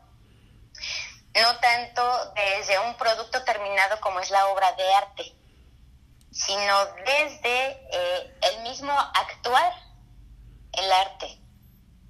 no 1.43 1.57
tanto 1.59 2.33
desde 2.35 2.79
un 2.81 2.95
producto 2.97 3.43
terminado 3.45 4.01
como 4.01 4.21
es 4.21 4.31
la 4.31 4.47
obra 4.49 4.73
de 4.73 4.95
arte, 4.95 5.37
sino 6.31 6.85
desde 7.05 7.71
eh, 7.93 8.39
el 8.43 8.63
mismo 8.63 8.93
actuar 8.93 9.73
el 10.73 10.93
arte, 10.93 11.39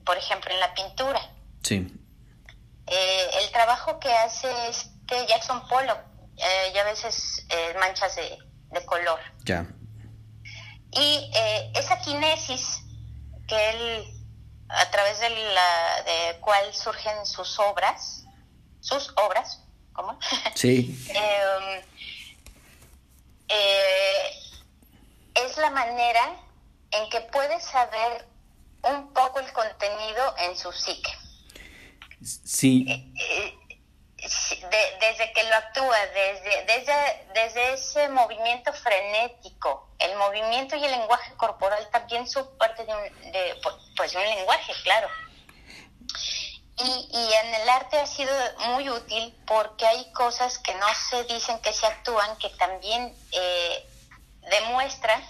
por 0.04 0.16
ejemplo, 0.16 0.52
en 0.52 0.61
la 0.61 0.75
pintura. 0.75 1.20
Sí. 1.62 1.87
Eh, 2.87 3.30
el 3.40 3.50
trabajo 3.50 3.99
que 3.99 4.12
hace 4.12 4.49
este 4.68 5.26
Jackson 5.26 5.66
Pollock, 5.68 6.00
eh, 6.37 6.73
ya 6.75 6.82
a 6.82 6.85
veces 6.85 7.47
manchas 7.78 8.16
de, 8.16 8.38
color. 8.85 9.18
Ya. 9.44 9.66
Y 10.92 11.30
esa 11.75 11.99
kinesis 12.00 12.82
que 13.47 13.70
él, 13.70 14.04
a 14.68 14.90
través 14.90 15.18
de 15.20 15.30
la 15.30 16.02
de 16.04 16.40
cual 16.40 16.75
surgen 16.75 17.26
sus 17.26 17.58
obras, 17.58 18.25
sus 18.80 19.12
obras, 19.16 19.62
¿cómo? 19.92 20.18
Sí. 20.54 21.06
Em, 21.11 21.82
eh, 23.49 24.30
es 25.35 25.56
la 25.56 25.70
manera 25.70 26.37
en 26.90 27.08
que 27.11 27.20
puedes 27.23 27.64
saber 27.64 28.26
un 28.82 29.12
poco 29.12 29.40
el 29.40 29.52
contenido 29.52 30.35
en 30.38 30.56
su 30.56 30.73
psique. 30.73 31.11
Sí. 32.23 32.87
Eh, 32.88 33.58
eh, 34.18 34.97
desde 35.00 35.32
que 35.32 35.44
lo 35.44 35.54
actúa, 35.54 35.97
desde, 36.06 36.64
desde, 36.64 37.26
desde 37.35 37.73
ese 37.75 38.08
movimiento 38.08 38.73
frenético, 38.73 39.88
el 39.99 40.16
movimiento 40.16 40.76
y 40.76 40.85
el 40.85 40.90
lenguaje 40.90 41.32
corporal 41.37 41.88
también 41.90 42.26
son 42.26 42.56
parte 42.58 42.85
de 42.85 42.94
un, 42.94 43.32
de, 43.32 43.61
pues, 43.97 44.14
un 44.14 44.23
lenguaje, 44.23 44.73
claro. 44.82 45.08
Y, 46.80 47.08
y, 47.12 47.32
en 47.35 47.54
el 47.54 47.68
arte 47.68 47.99
ha 47.99 48.06
sido 48.06 48.32
muy 48.68 48.88
útil 48.88 49.37
porque 49.47 49.85
hay 49.87 50.12
cosas 50.12 50.58
que 50.58 50.75
no 50.75 50.87
se 51.11 51.25
dicen 51.25 51.58
que 51.61 51.73
se 51.73 51.87
actúan 51.87 52.37
que 52.38 52.50
también 52.50 53.16
eh, 53.32 53.88
demuestran 54.49 55.20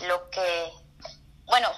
lo 0.00 0.28
que, 0.28 0.72
bueno, 1.46 1.70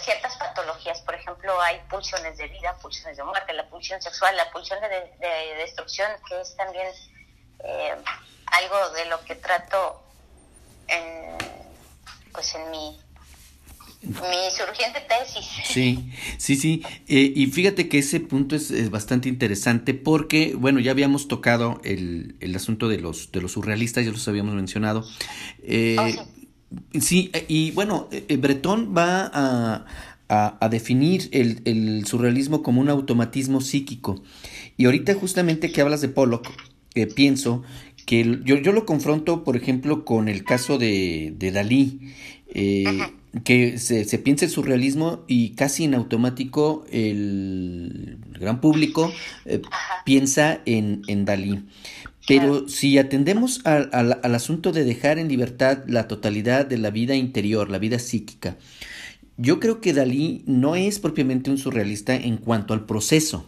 ciertas 0.00 0.36
patologías, 0.36 1.00
por 1.02 1.14
ejemplo, 1.14 1.60
hay 1.60 1.78
pulsiones 1.90 2.36
de 2.36 2.48
vida, 2.48 2.76
pulsiones 2.78 3.16
de 3.16 3.24
muerte, 3.24 3.52
la 3.52 3.68
pulsión 3.68 4.00
sexual, 4.02 4.36
la 4.36 4.50
pulsión 4.50 4.80
de, 4.80 4.88
de 4.88 5.54
destrucción, 5.56 6.10
que 6.28 6.40
es 6.40 6.56
también 6.56 6.88
eh, 7.64 7.96
algo 8.46 8.90
de 8.90 9.04
lo 9.06 9.24
que 9.24 9.36
trato 9.36 10.02
en, 10.88 11.38
pues 12.32 12.54
en 12.54 12.70
mi 12.70 13.00
mi 14.02 14.50
surgiente 14.56 15.00
tesis. 15.08 15.46
Sí, 15.64 16.10
sí, 16.36 16.56
sí. 16.56 16.82
Eh, 17.08 17.32
y 17.34 17.46
fíjate 17.46 17.88
que 17.88 17.98
ese 17.98 18.20
punto 18.20 18.56
es, 18.56 18.90
bastante 18.90 19.28
interesante 19.28 19.94
porque, 19.94 20.54
bueno, 20.56 20.80
ya 20.80 20.90
habíamos 20.90 21.28
tocado 21.28 21.80
el, 21.84 22.34
el, 22.40 22.54
asunto 22.56 22.88
de 22.88 22.98
los, 22.98 23.30
de 23.32 23.40
los 23.40 23.52
surrealistas, 23.52 24.04
ya 24.04 24.10
los 24.10 24.26
habíamos 24.26 24.54
mencionado. 24.54 25.04
Eh, 25.62 25.96
oh, 25.98 26.98
sí. 27.00 27.30
y 27.48 27.70
bueno, 27.72 28.08
eh, 28.10 28.36
Bretón 28.36 28.94
va 28.96 29.30
a, 29.32 29.86
a, 30.28 30.68
definir 30.68 31.28
el, 31.32 31.62
el, 31.64 32.06
surrealismo 32.06 32.62
como 32.62 32.80
un 32.80 32.88
automatismo 32.88 33.60
psíquico. 33.60 34.22
Y 34.76 34.86
ahorita 34.86 35.14
justamente 35.14 35.70
que 35.70 35.80
hablas 35.80 36.00
de 36.00 36.08
Pollock, 36.08 36.48
pienso 37.14 37.62
que 38.04 38.40
yo, 38.44 38.56
yo 38.56 38.72
lo 38.72 38.84
confronto, 38.84 39.44
por 39.44 39.56
ejemplo, 39.56 40.04
con 40.04 40.28
el 40.28 40.44
caso 40.44 40.78
de, 40.78 41.32
de 41.36 41.52
Dalí. 41.52 42.12
Eh, 42.54 42.84
que 43.44 43.78
se, 43.78 44.04
se, 44.04 44.18
piensa 44.18 44.44
el 44.44 44.50
surrealismo 44.50 45.24
y 45.26 45.50
casi 45.50 45.84
en 45.84 45.94
automático 45.94 46.84
el 46.90 48.18
gran 48.38 48.60
público 48.60 49.10
eh, 49.46 49.62
piensa 50.04 50.60
en, 50.66 51.02
en, 51.06 51.24
Dalí. 51.24 51.64
Pero 52.28 52.68
si 52.68 52.98
atendemos 52.98 53.64
al, 53.64 53.90
al, 53.92 54.34
asunto 54.34 54.70
de 54.70 54.84
dejar 54.84 55.18
en 55.18 55.28
libertad 55.28 55.82
la 55.86 56.06
totalidad 56.08 56.66
de 56.66 56.78
la 56.78 56.90
vida 56.90 57.16
interior, 57.16 57.70
la 57.70 57.78
vida 57.78 57.98
psíquica, 57.98 58.56
yo 59.38 59.58
creo 59.58 59.80
que 59.80 59.92
Dalí 59.92 60.44
no 60.46 60.76
es 60.76 60.98
propiamente 60.98 61.50
un 61.50 61.58
surrealista 61.58 62.14
en 62.14 62.36
cuanto 62.36 62.74
al 62.74 62.84
proceso. 62.84 63.46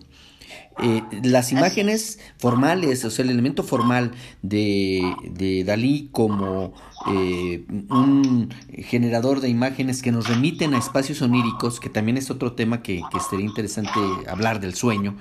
Eh, 0.83 1.03
las 1.23 1.53
imágenes 1.53 2.19
formales, 2.39 3.05
o 3.05 3.11
sea, 3.11 3.25
el 3.25 3.31
elemento 3.31 3.63
formal 3.63 4.11
de, 4.43 5.15
de 5.31 5.63
Dalí 5.63 6.09
como 6.11 6.75
eh, 7.07 7.65
un 7.91 8.53
generador 8.73 9.41
de 9.41 9.49
imágenes 9.49 10.03
que 10.03 10.11
nos 10.11 10.29
remiten 10.29 10.75
a 10.75 10.79
espacios 10.79 11.23
oníricos, 11.23 11.79
que 11.79 11.91
también 11.91 12.17
es 12.17 12.31
otro 12.31 12.53
tema 12.55 12.83
que, 12.83 13.03
que 13.13 13.21
sería 13.21 13.47
interesante 13.47 14.01
hablar 14.29 14.59
del 14.59 14.75
sueño, 14.75 15.17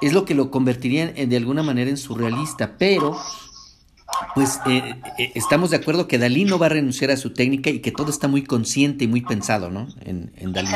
es 0.00 0.12
lo 0.12 0.24
que 0.24 0.34
lo 0.34 0.50
convertiría 0.50 1.06
de 1.12 1.36
alguna 1.36 1.62
manera 1.62 1.90
en 1.90 1.96
surrealista, 1.96 2.78
pero 2.78 3.16
pues 4.34 4.60
eh, 4.66 4.94
eh, 5.18 5.32
estamos 5.34 5.70
de 5.70 5.76
acuerdo 5.76 6.08
que 6.08 6.18
Dalí 6.18 6.44
no 6.44 6.58
va 6.58 6.66
a 6.66 6.70
renunciar 6.70 7.10
a 7.10 7.16
su 7.16 7.32
técnica 7.32 7.70
y 7.70 7.80
que 7.80 7.92
todo 7.92 8.10
está 8.10 8.28
muy 8.28 8.42
consciente 8.42 9.04
y 9.04 9.08
muy 9.08 9.20
pensado, 9.20 9.70
¿no? 9.70 9.88
En, 10.04 10.32
en 10.36 10.52
Dalí. 10.52 10.70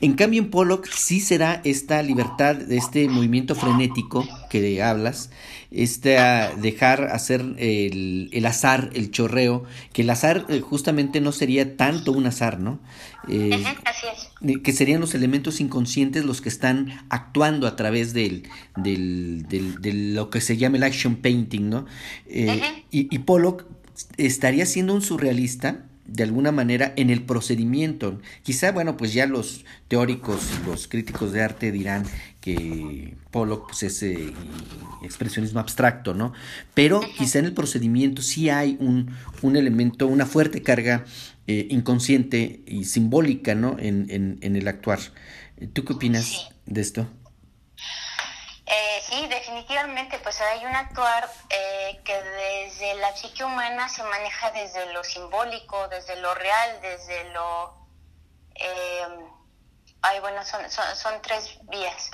En 0.00 0.14
cambio, 0.14 0.42
en 0.42 0.50
Pollock 0.50 0.86
sí 0.86 1.20
será 1.20 1.60
esta 1.64 2.02
libertad, 2.02 2.70
este 2.70 3.08
movimiento 3.08 3.54
frenético 3.54 4.26
que 4.50 4.82
hablas, 4.82 5.30
este 5.76 6.16
dejar 6.60 7.04
hacer 7.04 7.40
el, 7.58 8.30
el, 8.32 8.46
azar, 8.46 8.90
el 8.94 9.10
chorreo, 9.10 9.64
que 9.92 10.02
el 10.02 10.10
azar 10.10 10.46
eh, 10.48 10.60
justamente 10.60 11.20
no 11.20 11.32
sería 11.32 11.76
tanto 11.76 12.12
un 12.12 12.26
azar, 12.26 12.58
¿no? 12.58 12.80
Eh, 13.28 13.62
así 13.84 14.06
es. 14.40 14.58
Que 14.62 14.72
serían 14.72 15.00
los 15.00 15.14
elementos 15.14 15.60
inconscientes 15.60 16.24
los 16.24 16.40
que 16.40 16.48
están 16.48 17.04
actuando 17.10 17.66
a 17.66 17.76
través 17.76 18.12
del, 18.14 18.44
del, 18.76 19.46
del 19.48 19.80
de 19.80 19.92
lo 19.92 20.30
que 20.30 20.40
se 20.40 20.56
llama 20.56 20.78
el 20.78 20.82
action 20.82 21.16
painting, 21.16 21.68
¿no? 21.68 21.86
Eh, 22.26 22.60
y, 22.90 23.14
y 23.14 23.18
Pollock 23.20 23.66
estaría 24.16 24.66
siendo 24.66 24.94
un 24.94 25.02
surrealista 25.02 25.84
de 26.06 26.22
alguna 26.22 26.52
manera 26.52 26.92
en 26.96 27.10
el 27.10 27.22
procedimiento. 27.22 28.20
Quizá, 28.42 28.72
bueno, 28.72 28.96
pues 28.96 29.12
ya 29.12 29.26
los 29.26 29.64
teóricos 29.88 30.40
los 30.64 30.88
críticos 30.88 31.32
de 31.32 31.42
arte 31.42 31.72
dirán 31.72 32.04
que 32.46 33.16
Pollock 33.32 33.66
pues, 33.66 33.82
es 33.82 34.02
eh, 34.04 34.32
expresionismo 35.02 35.58
abstracto, 35.58 36.14
¿no? 36.14 36.32
Pero 36.74 37.00
quizá 37.00 37.40
en 37.40 37.46
el 37.46 37.54
procedimiento 37.54 38.22
sí 38.22 38.50
hay 38.50 38.76
un, 38.78 39.16
un 39.42 39.56
elemento, 39.56 40.06
una 40.06 40.26
fuerte 40.26 40.62
carga 40.62 41.04
eh, 41.48 41.66
inconsciente 41.70 42.60
y 42.64 42.84
simbólica, 42.84 43.56
¿no? 43.56 43.76
En, 43.80 44.08
en, 44.10 44.38
en 44.42 44.54
el 44.54 44.68
actuar. 44.68 45.00
¿Tú 45.72 45.84
qué 45.84 45.94
opinas 45.94 46.50
de 46.66 46.80
esto? 46.82 47.08
Eh, 48.66 49.00
sí, 49.02 49.26
definitivamente, 49.26 50.20
pues 50.20 50.40
hay 50.40 50.64
un 50.64 50.76
actuar 50.76 51.28
eh, 51.50 52.00
que 52.04 52.14
desde 52.14 52.94
la 53.00 53.16
psique 53.16 53.42
humana 53.42 53.88
se 53.88 54.04
maneja 54.04 54.52
desde 54.52 54.92
lo 54.92 55.02
simbólico, 55.02 55.88
desde 55.88 56.14
lo 56.20 56.32
real, 56.34 56.78
desde 56.80 57.32
lo... 57.32 57.88
Eh, 58.54 59.06
ay, 60.02 60.20
bueno, 60.20 60.44
son, 60.44 60.70
son, 60.70 60.84
son, 60.94 61.20
tres 61.22 61.58
vías. 61.70 62.10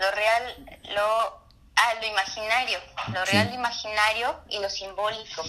Lo 0.00 0.10
real, 0.10 0.80
lo... 0.94 1.40
Ah, 1.76 1.94
lo 1.94 2.06
imaginario, 2.06 2.78
lo 3.08 3.24
real, 3.24 3.48
lo 3.48 3.54
imaginario 3.54 4.38
y 4.50 4.58
lo 4.58 4.68
simbólico. 4.68 5.42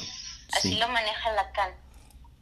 Así 0.53 0.75
lo 0.75 0.87
maneja 0.87 1.31
Lacan. 1.33 1.75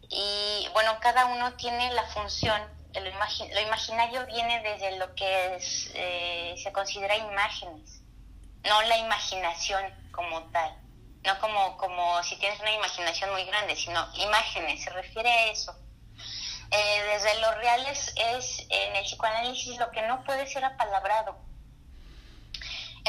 Y 0.10 0.68
bueno, 0.74 1.00
cada 1.00 1.26
uno 1.26 1.54
tiene 1.54 1.92
la 1.94 2.04
función 2.04 2.62
lo, 2.94 3.02
lo, 3.02 3.62
imaginario 3.62 4.26
viene 4.26 4.62
desde 4.62 4.98
lo 4.98 5.14
que 5.16 5.56
es, 5.56 5.92
eh, 5.94 6.56
se 6.62 6.72
considera 6.72 7.16
imágenes, 7.16 8.02
no 8.64 8.82
la 8.84 8.98
imaginación 8.98 9.84
como 10.12 10.44
tal, 10.52 10.76
no 11.24 11.40
como, 11.40 11.78
como 11.78 12.24
si 12.24 12.36
tienes 12.38 12.60
una 12.60 12.72
imaginación 12.72 13.32
muy 13.32 13.44
grande, 13.46 13.76
sino 13.76 14.08
imágenes, 14.16 14.84
se 14.84 14.90
refiere 14.90 15.30
a 15.30 15.52
eso. 15.52 15.76
Eh, 16.72 17.04
desde 17.14 17.40
lo 17.42 17.52
real 17.56 17.86
es, 17.88 18.14
es 18.16 18.66
en 18.70 18.96
el 18.96 19.04
psicoanálisis 19.04 19.78
lo 19.78 19.90
que 19.92 20.04
no 20.04 20.24
puede 20.24 20.46
ser 20.48 20.66
apalabrado. 20.66 21.38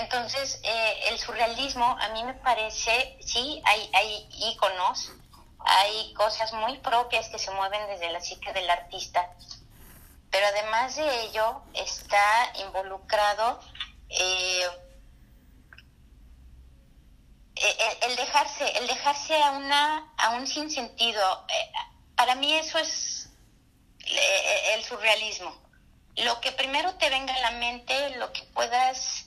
Entonces, 0.00 0.60
eh, 0.62 1.00
el 1.08 1.18
surrealismo 1.18 1.84
a 2.00 2.08
mí 2.08 2.24
me 2.24 2.34
parece, 2.34 3.18
sí, 3.24 3.62
hay, 3.64 3.90
hay 3.92 4.28
íconos, 4.52 5.12
hay 5.58 6.12
cosas 6.14 6.52
muy 6.52 6.78
propias 6.78 7.28
que 7.28 7.38
se 7.38 7.50
mueven 7.50 7.86
desde 7.86 8.10
la 8.10 8.20
psique 8.20 8.52
del 8.52 8.68
artista, 8.70 9.30
pero 10.30 10.46
además 10.46 10.96
de 10.96 11.22
ello 11.24 11.62
está 11.74 12.52
involucrado 12.64 13.60
eh, 14.08 14.66
e, 17.56 17.68
e, 17.68 18.06
el, 18.06 18.16
dejarse, 18.16 18.78
el 18.78 18.86
dejarse 18.86 19.42
a 19.42 19.50
una, 19.50 20.12
a 20.16 20.30
un 20.30 20.46
sinsentido. 20.46 21.46
Eh, 21.48 21.72
para 22.16 22.34
mí 22.36 22.54
eso 22.54 22.78
es 22.78 23.28
eh, 24.06 24.74
el 24.74 24.84
surrealismo. 24.84 25.54
Lo 26.16 26.40
que 26.40 26.52
primero 26.52 26.94
te 26.94 27.10
venga 27.10 27.34
a 27.34 27.40
la 27.40 27.50
mente, 27.52 28.16
lo 28.16 28.32
que 28.32 28.42
puedas, 28.54 29.19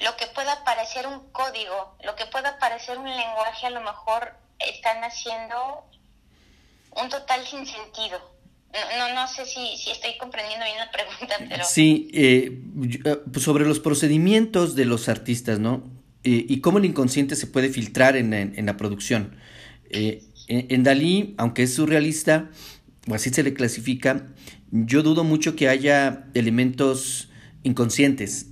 lo 0.00 0.16
que 0.16 0.26
pueda 0.26 0.64
parecer 0.64 1.06
un 1.06 1.30
código, 1.30 1.96
lo 2.04 2.16
que 2.16 2.26
pueda 2.26 2.58
parecer 2.58 2.98
un 2.98 3.08
lenguaje, 3.08 3.66
a 3.66 3.70
lo 3.70 3.80
mejor 3.80 4.34
están 4.58 5.02
haciendo 5.04 5.84
un 6.96 7.08
total 7.08 7.46
sinsentido 7.46 8.40
no, 8.72 9.14
no 9.14 9.26
sé 9.26 9.44
si, 9.46 9.76
si 9.76 9.90
estoy 9.90 10.16
comprendiendo 10.18 10.64
bien 10.64 10.78
la 10.78 10.90
pregunta, 10.90 11.34
pero... 11.48 11.64
Sí, 11.64 12.08
eh, 12.12 12.60
eh, 13.04 13.16
pues 13.32 13.44
sobre 13.44 13.66
los 13.66 13.80
procedimientos 13.80 14.74
de 14.76 14.84
los 14.84 15.08
artistas, 15.08 15.58
¿no? 15.58 15.82
Eh, 16.22 16.46
y 16.48 16.60
cómo 16.60 16.78
el 16.78 16.84
inconsciente 16.84 17.34
se 17.34 17.46
puede 17.46 17.70
filtrar 17.70 18.16
en, 18.16 18.32
en, 18.34 18.66
la 18.66 18.76
producción. 18.76 19.36
en, 19.90 20.20
en, 20.48 20.82
Dalí, 20.82 21.34
aunque 21.38 21.62
es 21.62 21.74
surrealista, 21.74 22.50
o 23.08 23.14
así 23.14 23.30
se 23.30 23.42
le 23.42 23.54
clasifica, 23.54 24.26
yo 24.70 25.02
dudo 25.02 25.24
mucho 25.24 25.56
que 25.56 25.68
haya 25.68 26.26
elementos 26.34 27.30
inconscientes. 27.62 28.49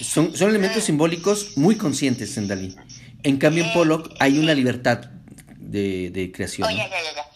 Son, 0.00 0.36
son 0.36 0.50
elementos 0.50 0.84
simbólicos 0.84 1.56
muy 1.56 1.76
conscientes 1.76 2.36
en 2.36 2.48
Dalí. 2.48 2.76
En 3.22 3.38
cambio, 3.38 3.64
en 3.64 3.72
Pollock 3.72 4.14
hay 4.18 4.38
una 4.38 4.54
libertad 4.54 5.10
de, 5.56 6.10
de 6.10 6.32
creación. 6.32 6.66
Oh, 6.66 6.70
ya, 6.70 6.88
ya, 6.88 7.02
ya 7.02 7.30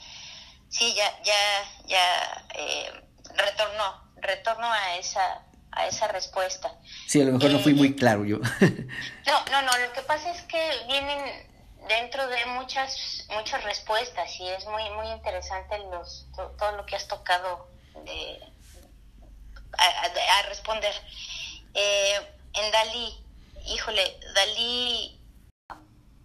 sí, 0.75 0.93
ya, 0.95 1.23
ya, 1.23 1.35
ya 1.87 2.47
eh, 2.57 2.91
retornó, 3.37 4.11
retorno 4.17 4.67
a 4.71 4.97
esa, 4.97 5.43
a 5.71 5.87
esa 5.87 6.09
respuesta. 6.09 6.75
Sí, 7.07 7.21
a 7.21 7.25
lo 7.25 7.33
mejor 7.33 7.53
no 7.53 7.61
fui 7.61 7.75
muy 7.75 7.89
eh, 7.89 7.97
claro 7.97 8.25
yo. 8.25 8.39
no, 9.27 9.45
no, 9.51 9.63
no, 9.63 9.79
lo 9.79 9.93
que 9.93 10.03
pasa 10.03 10.33
es 10.33 10.43
que 10.43 10.61
vienen 10.89 11.49
dentro 11.89 12.27
de 12.27 12.47
muchas, 12.47 13.27
muchas 13.31 13.63
respuestas 13.63 14.39
y 14.41 14.49
es 14.49 14.67
muy, 14.67 14.91
muy 14.91 15.07
interesante 15.13 15.79
los, 15.91 16.27
todo 16.35 16.77
lo 16.77 16.87
que 16.87 16.97
has 16.97 17.07
tocado 17.07 17.69
de, 18.05 18.41
a, 19.79 20.49
responder. 20.49 20.95
Eh, 21.75 22.19
en 22.55 22.73
Dalí, 22.73 23.75
híjole, 23.75 24.03
Dalí... 24.35 25.11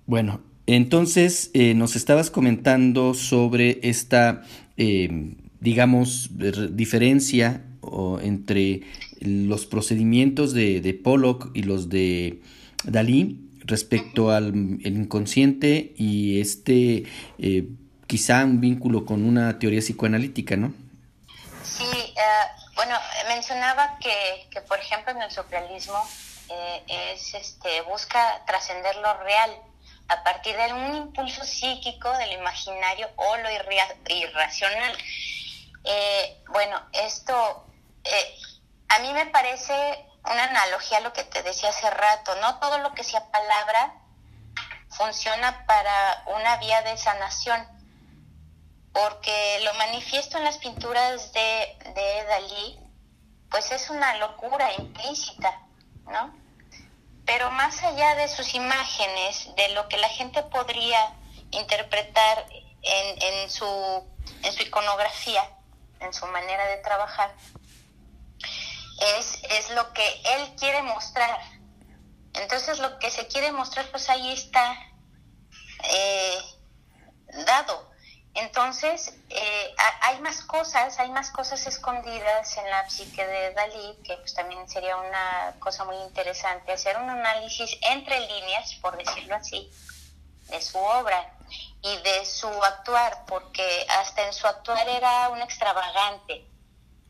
Bueno, 0.05 0.41
entonces, 0.65 1.51
eh, 1.53 1.73
nos 1.73 1.95
estabas 1.95 2.29
comentando 2.29 3.13
sobre 3.13 3.79
esta, 3.83 4.43
eh, 4.77 5.35
digamos, 5.59 6.29
diferencia 6.71 7.65
o 7.81 8.19
entre 8.19 8.81
los 9.19 9.65
procedimientos 9.65 10.53
de, 10.53 10.81
de 10.81 10.93
Pollock 10.93 11.51
y 11.53 11.63
los 11.63 11.89
de 11.89 12.41
Dalí 12.83 13.49
respecto 13.69 14.31
al 14.31 14.79
inconsciente 14.83 15.93
y 15.97 16.39
este 16.39 17.03
eh, 17.37 17.69
quizá 18.07 18.43
un 18.43 18.59
vínculo 18.59 19.05
con 19.05 19.23
una 19.23 19.59
teoría 19.59 19.79
psicoanalítica, 19.79 20.57
¿no? 20.57 20.73
Sí, 21.63 21.83
uh, 21.83 22.58
bueno, 22.79 22.97
mencionaba 23.27 23.97
que, 23.99 24.47
que, 24.51 24.61
por 24.61 24.79
ejemplo, 24.79 25.11
en 25.11 25.21
el 25.21 25.29
surrealismo 25.29 26.01
eh, 26.47 27.13
es, 27.13 27.33
este, 27.33 27.81
busca 27.81 28.41
trascender 28.45 28.95
lo 28.95 29.15
real 29.15 29.53
a 30.07 30.23
partir 30.23 30.55
de 30.55 30.71
un 30.71 30.95
impulso 30.95 31.43
psíquico 31.43 32.09
del 32.19 32.31
imaginario 32.31 33.09
o 33.17 33.35
lo 33.35 33.49
irracional. 33.51 34.97
Eh, 35.83 36.41
bueno, 36.47 36.81
esto 36.93 37.67
eh, 38.05 38.37
a 38.87 38.99
mí 38.99 39.11
me 39.11 39.25
parece 39.25 40.05
una 40.23 40.45
analogía 40.45 40.99
a 40.99 41.01
lo 41.01 41.11
que 41.11 41.25
te 41.25 41.43
decía 41.43 41.71
hace 41.71 41.89
rato, 41.89 42.33
no 42.35 42.59
todo 42.59 42.77
lo 42.77 42.93
que 42.93 43.03
sea 43.03 43.29
palabra 43.29 43.93
funciona 44.87 45.65
para 45.65 46.23
una 46.27 46.55
vía 46.55 46.81
de 46.83 46.95
sanación, 46.95 47.78
porque 48.93 49.59
lo 49.63 49.73
manifiesto 49.75 50.37
en 50.37 50.43
las 50.43 50.57
pinturas 50.57 51.31
de, 51.33 51.77
de 51.95 52.23
Dalí, 52.25 52.79
pues 53.49 53.71
es 53.71 53.89
una 53.89 54.17
locura 54.17 54.71
implícita, 54.73 55.61
¿no? 56.05 56.33
Pero 57.25 57.51
más 57.51 57.83
allá 57.83 58.15
de 58.15 58.27
sus 58.27 58.55
imágenes, 58.55 59.55
de 59.55 59.69
lo 59.69 59.87
que 59.87 59.97
la 59.97 60.09
gente 60.09 60.41
podría 60.43 61.13
interpretar 61.51 62.45
en, 62.81 63.21
en, 63.21 63.49
su, 63.49 63.65
en 64.43 64.53
su 64.53 64.63
iconografía, 64.63 65.49
en 65.99 66.13
su 66.13 66.25
manera 66.27 66.65
de 66.67 66.77
trabajar, 66.77 67.35
es, 69.17 69.43
es 69.43 69.69
lo 69.71 69.93
que 69.93 70.07
él 70.35 70.55
quiere 70.57 70.81
mostrar. 70.83 71.39
Entonces 72.33 72.79
lo 72.79 72.99
que 72.99 73.11
se 73.11 73.27
quiere 73.27 73.51
mostrar, 73.51 73.89
pues 73.91 74.09
ahí 74.09 74.31
está 74.31 74.75
eh, 75.83 76.39
dado. 77.45 77.89
Entonces, 78.35 79.13
eh, 79.29 79.75
hay 80.01 80.19
más 80.21 80.41
cosas, 80.41 80.99
hay 80.99 81.09
más 81.11 81.31
cosas 81.31 81.65
escondidas 81.65 82.57
en 82.57 82.69
la 82.69 82.89
psique 82.89 83.25
de 83.25 83.53
Dalí, 83.53 83.97
que 84.03 84.15
pues 84.17 84.33
también 84.33 84.69
sería 84.69 84.97
una 84.97 85.55
cosa 85.59 85.83
muy 85.83 85.97
interesante, 85.97 86.71
hacer 86.71 86.97
un 86.97 87.09
análisis 87.09 87.77
entre 87.81 88.19
líneas, 88.19 88.75
por 88.81 88.97
decirlo 88.97 89.35
así, 89.35 89.69
de 90.49 90.61
su 90.61 90.77
obra 90.77 91.33
y 91.81 91.97
de 91.97 92.25
su 92.25 92.47
actuar, 92.47 93.25
porque 93.27 93.85
hasta 93.89 94.25
en 94.25 94.33
su 94.33 94.47
actuar 94.47 94.87
era 94.87 95.29
un 95.29 95.41
extravagante. 95.41 96.45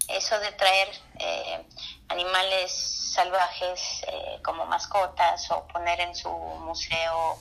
Eso 0.07 0.39
de 0.39 0.51
traer 0.53 0.89
eh, 1.19 1.65
animales 2.07 2.71
salvajes 3.13 4.03
eh, 4.07 4.39
como 4.43 4.65
mascotas 4.65 5.51
o 5.51 5.67
poner 5.67 5.99
en 5.99 6.15
su 6.15 6.29
museo 6.29 7.37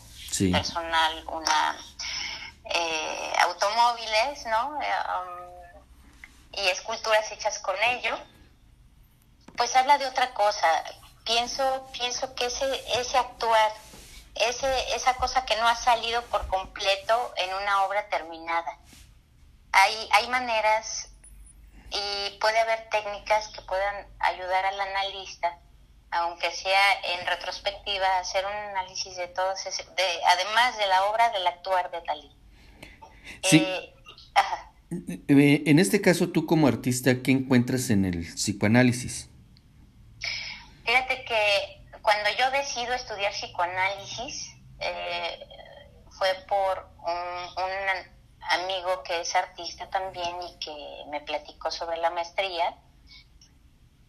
personal 0.52 1.24
una 1.28 1.78
eh, 2.68 3.33
automóviles, 3.40 4.46
¿no? 4.46 4.68
Um, 4.68 5.48
y 6.52 6.68
esculturas 6.68 7.31
hechas 7.33 7.59
con 7.61 7.76
ello, 7.83 8.18
pues 9.57 9.74
habla 9.76 9.98
de 9.98 10.07
otra 10.07 10.33
cosa. 10.35 10.66
Pienso, 11.24 11.88
pienso 11.92 12.35
que 12.35 12.46
ese, 12.46 12.98
ese 12.98 13.18
actuar 13.18 13.72
ese, 14.40 14.94
esa 14.94 15.14
cosa 15.14 15.44
que 15.44 15.57
no 15.57 15.66
ha 15.66 15.74
salido 15.74 16.22
por 16.26 16.46
completo 16.48 17.33
en 17.37 17.54
una 17.54 17.85
obra 17.85 18.09
terminada. 18.09 18.78
Hay, 19.72 20.09
hay 20.12 20.28
maneras 20.28 21.09
y 21.90 22.38
puede 22.38 22.59
haber 22.59 22.88
técnicas 22.90 23.48
que 23.48 23.62
puedan 23.62 24.07
ayudar 24.20 24.64
al 24.66 24.81
analista, 24.81 25.59
aunque 26.11 26.50
sea 26.52 27.00
en 27.02 27.26
retrospectiva, 27.26 28.18
hacer 28.18 28.46
un 28.46 28.52
análisis 28.52 29.16
de 29.16 29.28
todos, 29.28 29.64
ese, 29.66 29.85
de, 29.85 30.24
además 30.26 30.76
de 30.76 30.87
la 30.87 31.04
obra 31.07 31.31
del 31.31 31.46
actuar 31.46 31.90
de 31.90 32.00
Dalí. 32.02 32.38
Sí. 33.42 33.58
Eh, 33.58 33.94
eh, 35.28 35.62
en 35.66 35.78
este 35.78 36.00
caso, 36.00 36.30
tú 36.30 36.46
como 36.46 36.66
artista, 36.66 37.22
¿qué 37.22 37.32
encuentras 37.32 37.90
en 37.90 38.04
el 38.04 38.26
psicoanálisis? 38.34 39.28
Fíjate 40.84 41.24
que 41.24 41.78
cuando 42.00 42.30
yo 42.38 42.50
decido 42.50 42.94
estudiar 42.94 43.32
psicoanálisis, 43.32 44.56
eh, 44.80 45.40
fue 46.10 46.28
por 46.48 46.88
un, 47.04 48.18
amigo 48.50 49.02
que 49.02 49.20
es 49.20 49.34
artista 49.36 49.90
también 49.90 50.34
y 50.42 50.58
que 50.58 51.04
me 51.10 51.20
platicó 51.20 51.70
sobre 51.70 51.98
la 51.98 52.08
maestría. 52.08 52.78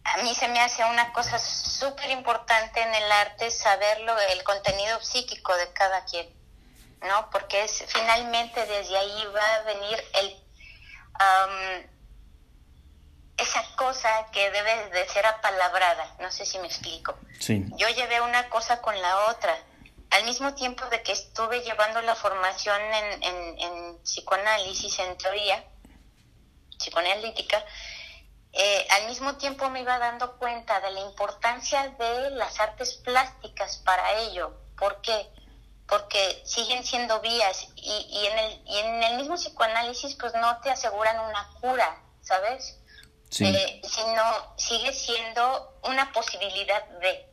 A 0.04 0.22
mí 0.22 0.34
se 0.34 0.48
me 0.48 0.60
hace 0.60 0.82
una 0.86 1.12
cosa 1.12 1.38
súper 1.38 2.10
importante 2.10 2.80
en 2.80 2.94
el 2.94 3.12
arte 3.12 3.50
saberlo, 3.50 4.16
el 4.32 4.42
contenido 4.42 4.98
psíquico 5.02 5.54
de 5.56 5.70
cada 5.74 6.06
quien, 6.06 6.26
¿no? 7.02 7.30
Porque 7.30 7.64
es 7.64 7.84
finalmente 7.88 8.64
desde 8.66 8.96
ahí 8.96 9.24
va 9.34 9.54
a 9.54 9.62
venir 9.62 10.04
el 10.14 10.36
esa 13.40 13.64
cosa 13.76 14.26
que 14.32 14.50
debe 14.50 14.90
de 14.90 15.08
ser 15.08 15.26
apalabrada, 15.26 16.14
no 16.20 16.30
sé 16.30 16.44
si 16.44 16.58
me 16.58 16.66
explico. 16.66 17.16
Yo 17.76 17.88
llevé 17.88 18.20
una 18.20 18.48
cosa 18.50 18.80
con 18.82 19.00
la 19.00 19.30
otra. 19.30 19.56
Al 20.10 20.24
mismo 20.24 20.54
tiempo 20.54 20.84
de 20.86 21.02
que 21.02 21.12
estuve 21.12 21.60
llevando 21.62 22.02
la 22.02 22.14
formación 22.14 22.80
en, 22.82 23.58
en, 23.58 23.98
psicoanálisis, 24.02 24.98
en 24.98 25.16
teoría 25.16 25.64
psicoanalítica, 26.78 27.64
eh, 28.52 28.86
al 28.90 29.06
mismo 29.06 29.36
tiempo 29.36 29.70
me 29.70 29.82
iba 29.82 29.98
dando 29.98 30.36
cuenta 30.36 30.80
de 30.80 30.90
la 30.90 31.00
importancia 31.00 31.88
de 31.90 32.30
las 32.30 32.58
artes 32.58 32.94
plásticas 33.04 33.78
para 33.78 34.18
ello. 34.20 34.58
¿Por 34.76 35.00
qué? 35.00 35.30
Porque 35.90 36.42
siguen 36.46 36.84
siendo 36.84 37.20
vías 37.20 37.66
y, 37.74 37.90
y, 38.10 38.26
en 38.26 38.38
el, 38.38 38.62
y 38.64 38.78
en 38.78 39.02
el 39.02 39.16
mismo 39.18 39.34
psicoanálisis 39.34 40.14
pues 40.14 40.32
no 40.34 40.60
te 40.60 40.70
aseguran 40.70 41.18
una 41.18 41.50
cura, 41.60 42.00
¿sabes? 42.22 42.80
Eh, 43.38 43.80
sino 43.84 44.54
sigue 44.56 44.92
siendo 44.92 45.78
una 45.84 46.12
posibilidad 46.12 46.84
de. 47.00 47.28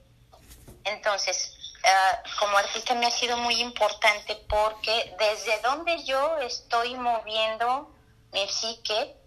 Entonces, 0.83 1.57
ah, 1.83 2.23
como 2.39 2.57
artista 2.57 2.93
me 2.93 3.07
ha 3.07 3.11
sido 3.11 3.35
muy 3.37 3.59
importante 3.59 4.35
porque 4.47 5.15
desde 5.17 5.59
donde 5.61 6.03
yo 6.03 6.37
estoy 6.37 6.95
moviendo 6.95 7.91
mi 8.31 8.47
psique 8.47 9.17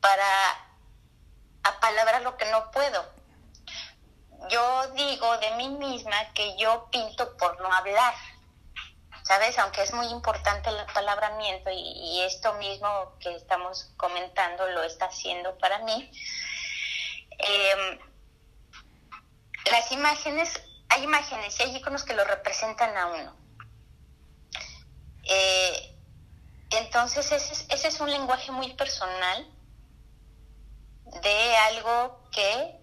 para 0.00 0.26
apalabrar 1.64 2.22
lo 2.22 2.36
que 2.38 2.46
no 2.46 2.70
puedo. 2.70 3.04
Yo 4.48 4.88
digo 4.94 5.36
de 5.38 5.50
mí 5.52 5.68
misma 5.68 6.32
que 6.32 6.56
yo 6.56 6.88
pinto 6.90 7.36
por 7.36 7.60
no 7.60 7.72
hablar 7.72 8.14
¿sabes? 9.24 9.58
Aunque 9.58 9.82
es 9.82 9.92
muy 9.92 10.06
importante 10.06 10.70
el 10.70 10.78
apalabramiento 10.78 11.70
y, 11.70 12.20
esto 12.22 12.54
mismo 12.54 12.88
que 13.20 13.34
estamos 13.34 13.92
comentando 13.96 14.66
lo 14.68 14.82
está 14.82 15.06
haciendo 15.06 15.58
para 15.58 15.78
mí. 15.80 16.10
Em, 17.30 17.98
las 19.70 19.90
imágenes, 19.92 20.62
hay 20.88 21.02
imágenes 21.02 21.58
y 21.58 21.62
hay 21.64 21.76
iconos 21.76 22.04
que 22.04 22.14
lo 22.14 22.24
representan 22.24 22.96
a 22.96 23.06
uno. 23.08 23.36
Eh, 25.24 25.96
entonces 26.70 27.30
ese 27.32 27.88
es 27.88 28.00
un 28.00 28.10
lenguaje 28.10 28.52
muy 28.52 28.74
personal 28.74 29.50
de 31.22 31.56
algo 31.56 32.28
que 32.30 32.78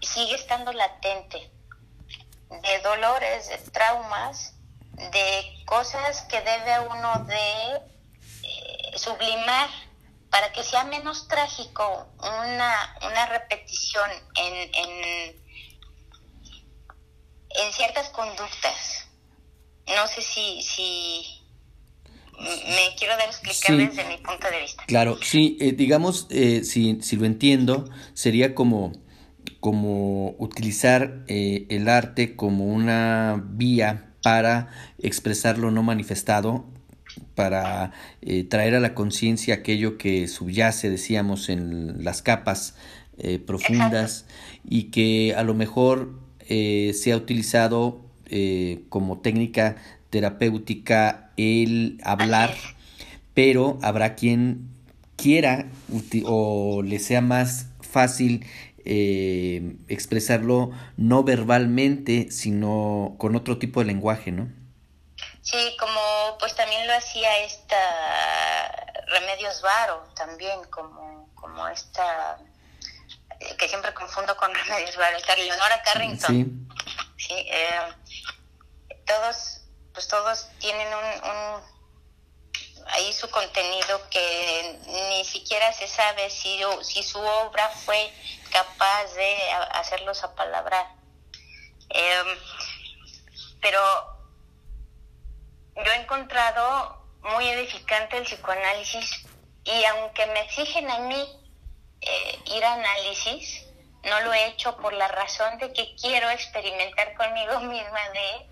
sigue 0.00 0.34
estando 0.34 0.72
latente, 0.72 1.50
de 2.50 2.78
dolores, 2.82 3.48
de 3.48 3.58
traumas, 3.70 4.57
de 5.12 5.64
cosas 5.64 6.22
que 6.22 6.40
debe 6.40 6.88
uno 6.90 7.24
de 7.24 7.76
eh, 8.42 8.98
sublimar 8.98 9.68
para 10.30 10.52
que 10.52 10.62
sea 10.62 10.84
menos 10.84 11.28
trágico 11.28 12.08
una, 12.18 12.96
una 13.10 13.26
repetición 13.26 14.10
en, 14.36 14.54
en, 14.74 15.36
en 17.50 17.72
ciertas 17.72 18.10
conductas. 18.10 19.08
No 19.86 20.06
sé 20.06 20.20
si, 20.20 20.62
si 20.62 21.22
me 22.38 22.94
quiero 22.98 23.16
dar 23.16 23.28
a 23.28 23.30
explicar 23.30 23.76
desde 23.76 24.04
mi 24.04 24.18
punto 24.18 24.50
de 24.50 24.60
vista. 24.60 24.84
Claro, 24.86 25.18
sí, 25.22 25.56
eh, 25.60 25.72
digamos, 25.72 26.26
eh, 26.30 26.62
si, 26.62 27.00
si 27.00 27.16
lo 27.16 27.24
entiendo, 27.24 27.86
sería 28.12 28.54
como, 28.54 28.92
como 29.60 30.32
utilizar 30.38 31.24
el 31.26 31.88
arte 31.88 32.36
como 32.36 32.66
una 32.66 33.42
vía 33.42 34.07
para 34.22 34.68
expresar 34.98 35.58
lo 35.58 35.70
no 35.70 35.82
manifestado, 35.82 36.64
para 37.34 37.92
eh, 38.22 38.44
traer 38.44 38.74
a 38.74 38.80
la 38.80 38.94
conciencia 38.94 39.54
aquello 39.54 39.98
que 39.98 40.28
subyace, 40.28 40.90
decíamos, 40.90 41.48
en 41.48 42.04
las 42.04 42.22
capas 42.22 42.76
eh, 43.18 43.38
profundas 43.38 44.26
y 44.68 44.84
que 44.84 45.34
a 45.36 45.42
lo 45.42 45.54
mejor 45.54 46.18
eh, 46.48 46.92
se 46.94 47.12
ha 47.12 47.16
utilizado 47.16 48.06
como 48.90 49.20
técnica 49.20 49.76
terapéutica 50.10 51.30
el 51.38 51.98
hablar, 52.04 52.54
pero 53.32 53.78
habrá 53.80 54.16
quien 54.16 54.68
quiera 55.16 55.70
o 56.26 56.82
le 56.82 56.98
sea 56.98 57.22
más 57.22 57.68
fácil 57.80 58.44
eh, 58.88 59.76
expresarlo 59.88 60.70
no 60.96 61.22
verbalmente, 61.22 62.30
sino 62.30 63.16
con 63.18 63.36
otro 63.36 63.58
tipo 63.58 63.80
de 63.80 63.86
lenguaje, 63.86 64.32
¿no? 64.32 64.48
Sí, 65.42 65.76
como 65.78 66.36
pues 66.38 66.54
también 66.54 66.86
lo 66.86 66.94
hacía 66.94 67.44
esta 67.44 67.76
Remedios 69.06 69.62
Varo, 69.62 70.08
también 70.14 70.62
como, 70.70 71.30
como 71.34 71.68
esta, 71.68 72.38
eh, 73.40 73.56
que 73.56 73.68
siempre 73.68 73.92
confundo 73.94 74.36
con 74.36 74.54
Remedios 74.54 74.96
Varo, 74.96 75.16
esta 75.16 75.36
Leonora 75.36 75.82
Carrington. 75.82 76.68
Sí. 77.16 77.34
Eh, 77.34 77.80
todos, 79.06 79.62
pues 79.92 80.08
todos 80.08 80.48
tienen 80.58 80.86
un, 80.88 81.30
un, 81.30 81.77
ahí 82.90 83.12
su 83.12 83.30
contenido 83.30 84.00
que 84.10 84.78
ni 84.86 85.24
siquiera 85.24 85.72
se 85.72 85.86
sabe 85.86 86.30
si, 86.30 86.60
si 86.82 87.02
su 87.02 87.18
obra 87.20 87.68
fue 87.70 88.12
capaz 88.50 89.14
de 89.14 89.50
hacerlos 89.72 90.22
apalabrar. 90.24 90.86
Eh, 91.90 92.38
pero 93.60 93.80
yo 95.76 95.92
he 95.92 95.96
encontrado 95.96 97.06
muy 97.22 97.48
edificante 97.48 98.18
el 98.18 98.24
psicoanálisis 98.24 99.26
y 99.64 99.84
aunque 99.84 100.26
me 100.26 100.40
exigen 100.40 100.90
a 100.90 100.98
mí 101.00 101.50
eh, 102.00 102.38
ir 102.46 102.64
a 102.64 102.74
análisis, 102.74 103.64
no 104.04 104.20
lo 104.20 104.32
he 104.32 104.46
hecho 104.46 104.76
por 104.76 104.92
la 104.92 105.08
razón 105.08 105.58
de 105.58 105.72
que 105.72 105.94
quiero 105.96 106.30
experimentar 106.30 107.14
conmigo 107.14 107.60
misma 107.60 108.08
de 108.10 108.48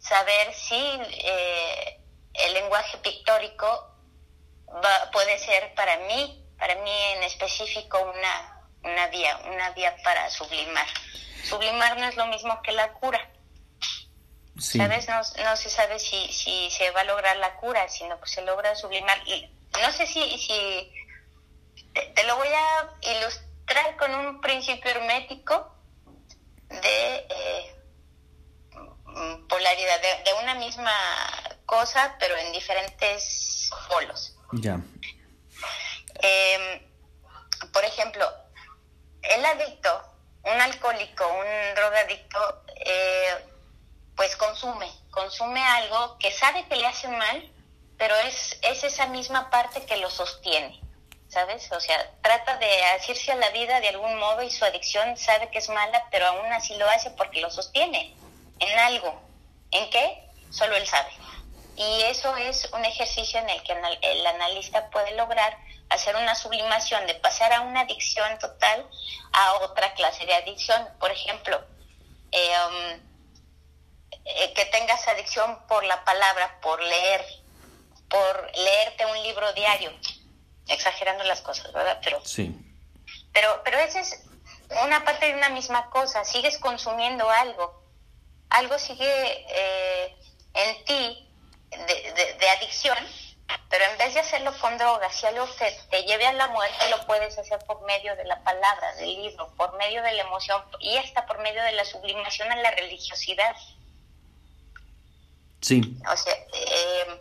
saber 0.00 0.54
si 0.54 0.76
eh, 0.76 2.00
el 2.34 2.54
lenguaje 2.54 2.98
pictórico 2.98 3.94
puede 5.12 5.38
ser 5.38 5.74
para 5.74 5.96
mí, 5.98 6.44
para 6.58 6.74
mí 6.76 7.02
en 7.16 7.22
específico, 7.24 7.98
una, 8.00 8.62
una 8.82 9.06
vía, 9.08 9.40
una 9.46 9.70
vía 9.70 9.96
para 10.04 10.30
sublimar. 10.30 10.86
Sublimar 11.44 11.98
no 11.98 12.06
es 12.06 12.16
lo 12.16 12.26
mismo 12.26 12.60
que 12.62 12.72
la 12.72 12.92
cura 12.92 13.30
¿Sabes? 14.60 15.08
No, 15.08 15.16
no, 15.16 15.56
se 15.56 15.70
sabe 15.70 15.98
si, 15.98 16.30
si 16.32 16.70
se 16.70 16.90
va 16.90 17.00
a 17.00 17.04
lograr 17.04 17.36
la 17.38 17.56
cura, 17.56 17.88
sino 17.88 18.20
que 18.20 18.28
se 18.28 18.42
logra 18.42 18.74
sublimar. 18.74 19.18
Y 19.26 19.50
no 19.80 19.90
sé 19.90 20.06
si, 20.06 20.20
si 20.38 20.92
te, 21.94 22.24
lo 22.24 22.36
voy 22.36 22.48
a 22.48 22.90
ilustrar 23.10 23.96
con 23.96 24.14
un 24.14 24.40
principio 24.42 24.90
hermético 24.90 25.74
de 26.68 27.26
eh, 27.30 27.74
polaridad, 29.48 30.00
de, 30.02 30.32
una 30.42 30.54
misma 30.56 30.92
cosa, 31.70 32.16
pero 32.18 32.36
en 32.36 32.52
diferentes 32.52 33.70
polos. 33.88 34.34
Ya. 34.52 34.80
Em, 36.20 36.82
por 37.72 37.84
ejemplo, 37.84 38.28
el 39.22 39.44
adicto, 39.44 40.02
un 40.42 40.60
alcohólico, 40.60 41.24
un 41.28 41.74
drogadicto, 41.76 42.64
eh, 42.74 43.44
pues 44.16 44.34
consume, 44.36 44.90
consume 45.12 45.62
algo 45.64 46.18
que 46.18 46.32
sabe 46.32 46.66
que 46.66 46.74
le 46.74 46.86
hace 46.88 47.06
mal, 47.06 47.52
pero 47.96 48.16
es, 48.16 48.58
es 48.62 48.82
esa 48.82 49.06
misma 49.06 49.48
parte 49.50 49.86
que 49.86 49.96
lo 49.98 50.10
sostiene, 50.10 50.80
¿sabes? 51.28 51.70
O 51.70 51.80
sea, 51.80 51.98
trata 52.20 52.56
de 52.56 52.84
asirse 52.96 53.30
a 53.30 53.36
la 53.36 53.50
vida 53.50 53.78
de 53.78 53.90
algún 53.90 54.18
modo 54.18 54.42
y 54.42 54.50
su 54.50 54.64
adicción 54.64 55.16
sabe 55.16 55.50
que 55.50 55.58
es 55.58 55.68
mala, 55.68 56.08
pero 56.10 56.26
aún 56.26 56.52
así 56.52 56.74
lo 56.76 56.88
hace 56.90 57.10
porque 57.10 57.40
lo 57.40 57.50
sostiene 57.50 58.16
en 58.58 58.78
algo. 58.80 59.22
¿En 59.70 59.88
qué? 59.90 60.26
Solo 60.50 60.74
él 60.74 60.86
sabe. 60.86 61.19
Y 61.80 62.02
eso 62.02 62.36
es 62.36 62.68
un 62.74 62.84
ejercicio 62.84 63.40
en 63.40 63.48
el 63.48 63.62
que 63.62 63.72
el 63.72 64.26
analista 64.26 64.90
puede 64.90 65.16
lograr 65.16 65.56
hacer 65.88 66.14
una 66.14 66.34
sublimación 66.34 67.06
de 67.06 67.14
pasar 67.14 67.54
a 67.54 67.62
una 67.62 67.80
adicción 67.80 68.38
total 68.38 68.86
a 69.32 69.54
otra 69.62 69.94
clase 69.94 70.26
de 70.26 70.34
adicción. 70.34 70.86
Por 70.98 71.10
ejemplo, 71.10 71.58
eh, 72.32 72.52
um, 72.68 73.00
eh, 74.26 74.52
que 74.52 74.66
tengas 74.66 75.08
adicción 75.08 75.58
por 75.68 75.82
la 75.84 76.04
palabra, 76.04 76.60
por 76.60 76.82
leer, 76.82 77.24
por 78.10 78.50
leerte 78.58 79.06
un 79.06 79.22
libro 79.22 79.50
diario, 79.54 79.90
exagerando 80.68 81.24
las 81.24 81.40
cosas, 81.40 81.72
¿verdad? 81.72 81.98
Pero, 82.04 82.22
sí. 82.26 82.54
Pero, 83.32 83.62
pero 83.64 83.78
esa 83.78 84.00
es 84.00 84.22
una 84.84 85.02
parte 85.06 85.28
de 85.28 85.34
una 85.34 85.48
misma 85.48 85.88
cosa, 85.88 86.26
sigues 86.26 86.58
consumiendo 86.58 87.30
algo, 87.30 87.82
algo 88.50 88.78
sigue 88.78 89.46
eh, 89.48 90.16
en 90.52 90.84
ti 90.84 91.26
de, 91.70 92.36
de, 92.38 92.48
adicción, 92.50 92.98
pero 93.68 93.84
en 93.84 93.98
vez 93.98 94.14
de 94.14 94.20
hacerlo 94.20 94.52
con 94.60 94.76
drogas, 94.78 95.14
si 95.14 95.26
algo 95.26 95.46
te, 95.46 95.70
te 95.90 96.02
lleve 96.02 96.26
a 96.26 96.32
la 96.32 96.48
muerte, 96.48 96.90
lo 96.90 97.06
puedes 97.06 97.38
hacer 97.38 97.58
por 97.66 97.80
medio 97.82 98.16
de 98.16 98.24
la 98.24 98.42
palabra, 98.42 98.94
del 98.96 99.22
libro, 99.22 99.54
por 99.56 99.76
medio 99.76 100.02
de 100.02 100.12
la 100.12 100.22
emoción 100.22 100.62
y 100.80 100.96
hasta 100.96 101.26
por 101.26 101.38
medio 101.38 101.62
de 101.62 101.72
la 101.72 101.84
sublimación 101.84 102.50
a 102.50 102.56
la 102.56 102.70
religiosidad. 102.72 103.54
Sí. 105.60 105.98
O 106.10 106.16
sea, 106.16 106.34
eh, 106.52 107.20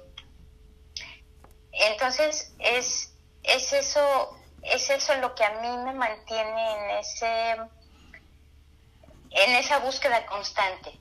entonces 1.71 2.53
es, 2.59 3.13
es 3.43 3.73
eso, 3.73 4.38
es 4.63 4.89
eso 4.89 5.15
lo 5.15 5.35
que 5.35 5.43
a 5.43 5.62
mí 5.62 5.77
me 5.77 5.93
mantiene 5.93 6.73
en 6.73 6.89
ese, 6.97 7.51
en 9.31 9.55
esa 9.55 9.79
búsqueda 9.79 10.25
constante, 10.25 10.99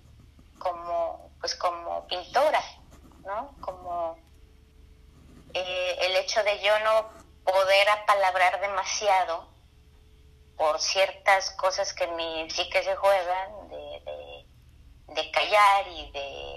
como, 0.58 1.30
pues 1.40 1.54
como 1.54 2.06
pintora, 2.06 2.62
¿no? 3.24 3.54
Como 3.60 4.18
eh, 5.54 5.98
el 6.02 6.16
hecho 6.16 6.42
de 6.42 6.60
yo 6.60 6.78
no 6.80 7.10
poder 7.44 7.88
apalabrar 7.88 8.60
demasiado 8.60 9.48
por 10.56 10.80
ciertas 10.80 11.50
cosas 11.52 11.94
que 11.94 12.06
mi 12.08 12.50
psique 12.50 12.82
se 12.82 12.96
juegan, 12.96 13.68
de, 13.68 14.46
de, 15.14 15.30
callar 15.30 15.86
y 15.88 16.10
de 16.10 16.48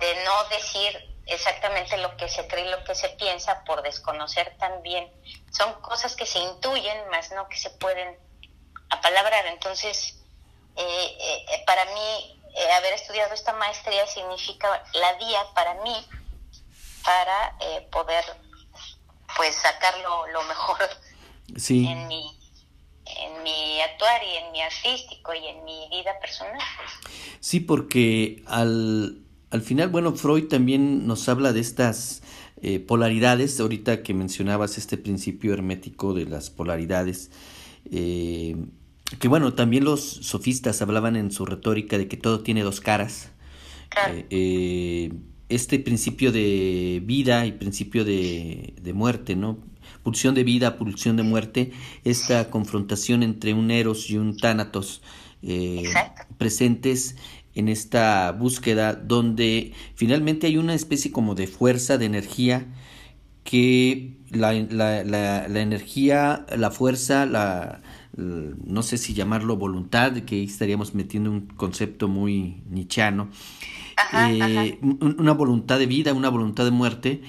de 0.00 0.24
no 0.24 0.44
decir 0.48 1.20
exactamente 1.26 1.96
lo 1.98 2.16
que 2.16 2.28
se 2.28 2.48
cree 2.48 2.66
y 2.66 2.70
lo 2.70 2.82
que 2.84 2.94
se 2.94 3.10
piensa 3.10 3.62
por 3.64 3.82
desconocer 3.82 4.56
también. 4.58 5.12
Son 5.52 5.74
cosas 5.82 6.16
que 6.16 6.26
se 6.26 6.38
intuyen, 6.38 7.08
más 7.10 7.30
no 7.32 7.48
que 7.48 7.58
se 7.58 7.70
pueden 7.70 8.18
apalabrar. 8.88 9.46
Entonces, 9.46 10.18
eh, 10.76 11.18
eh, 11.20 11.64
para 11.66 11.84
mí, 11.84 12.39
eh, 12.54 12.72
haber 12.72 12.94
estudiado 12.94 13.34
esta 13.34 13.52
maestría 13.54 14.06
significa 14.06 14.82
la 14.94 15.14
vía 15.14 15.40
para 15.54 15.74
mí 15.82 15.94
para 17.04 17.56
poder 17.90 18.24
pues 19.36 19.54
sacar 19.54 19.94
lo, 20.00 20.42
mejor 20.44 20.76
en 21.68 22.08
mi 22.08 22.36
en 23.06 23.42
mi 23.42 23.80
actuar 23.80 24.22
y 24.22 24.36
en 24.36 24.52
mi 24.52 24.60
artístico 24.60 25.32
y 25.34 25.46
en 25.46 25.64
mi 25.64 25.88
vida 25.90 26.12
personal. 26.20 26.60
Sí, 27.40 27.60
porque 27.60 28.42
al 28.46 29.24
al 29.50 29.62
final, 29.62 29.88
bueno, 29.88 30.14
Freud 30.14 30.46
también 30.46 31.08
nos 31.08 31.28
habla 31.28 31.52
de 31.52 31.60
estas 31.60 32.22
eh, 32.62 32.78
polaridades, 32.78 33.58
ahorita 33.58 34.02
que 34.02 34.14
mencionabas 34.14 34.78
este 34.78 34.96
principio 34.96 35.52
hermético 35.52 36.14
de 36.14 36.24
las 36.26 36.50
polaridades, 36.50 37.30
eh, 37.90 38.54
que 39.18 39.28
bueno, 39.28 39.54
también 39.54 39.84
los 39.84 40.00
sofistas 40.00 40.82
hablaban 40.82 41.16
en 41.16 41.30
su 41.30 41.44
retórica 41.44 41.98
de 41.98 42.08
que 42.08 42.16
todo 42.16 42.40
tiene 42.40 42.62
dos 42.62 42.80
caras. 42.80 43.30
Eh, 44.30 45.12
este 45.48 45.80
principio 45.80 46.30
de 46.30 47.02
vida 47.04 47.44
y 47.46 47.52
principio 47.52 48.04
de, 48.04 48.74
de 48.80 48.92
muerte, 48.92 49.34
¿no? 49.34 49.58
Pulsión 50.04 50.34
de 50.34 50.44
vida, 50.44 50.78
pulsión 50.78 51.16
de 51.16 51.24
muerte, 51.24 51.72
esta 52.04 52.50
confrontación 52.50 53.22
entre 53.22 53.52
un 53.52 53.70
eros 53.70 54.08
y 54.10 54.16
un 54.16 54.36
tánatos 54.36 55.02
presentes 56.38 57.16
en 57.54 57.68
esta 57.68 58.32
búsqueda 58.32 58.94
donde 58.94 59.72
finalmente 59.94 60.46
hay 60.46 60.56
una 60.56 60.74
especie 60.74 61.10
como 61.10 61.34
de 61.34 61.46
fuerza, 61.46 61.98
de 61.98 62.06
energía, 62.06 62.66
que 63.44 64.18
la, 64.30 64.52
la, 64.52 65.02
la, 65.02 65.60
energía, 65.60 66.46
la 66.56 66.70
fuerza, 66.70 67.26
la, 67.26 67.80
no 68.16 68.82
sé 68.82 68.98
si 68.98 69.14
llamarlo 69.14 69.56
voluntad, 69.56 70.12
que 70.12 70.42
estaríamos 70.42 70.94
metiendo 70.94 71.30
un 71.30 71.42
concepto 71.46 72.08
muy 72.08 72.62
nichano, 72.68 73.28
eh, 74.12 74.78
una 74.82 75.32
voluntad 75.32 75.78
de 75.78 75.86
vida, 75.86 76.12
una 76.12 76.28
voluntad 76.28 76.64
de 76.64 76.70
muerte, 76.70 77.22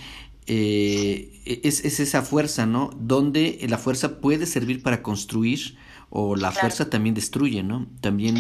eh, 0.48 1.40
es, 1.46 1.86
es, 1.86 2.00
esa 2.00 2.24
fuerza, 2.24 2.66
¿no? 2.66 2.90
Donde 3.00 3.66
la 3.70 3.78
fuerza 3.78 4.20
puede 4.20 4.46
servir 4.46 4.82
para 4.82 5.04
construir 5.04 5.78
o 6.14 6.36
la 6.36 6.52
fuerza 6.52 6.90
también 6.90 7.16
destruye, 7.16 7.64
¿no? 7.64 7.88
También, 8.02 8.38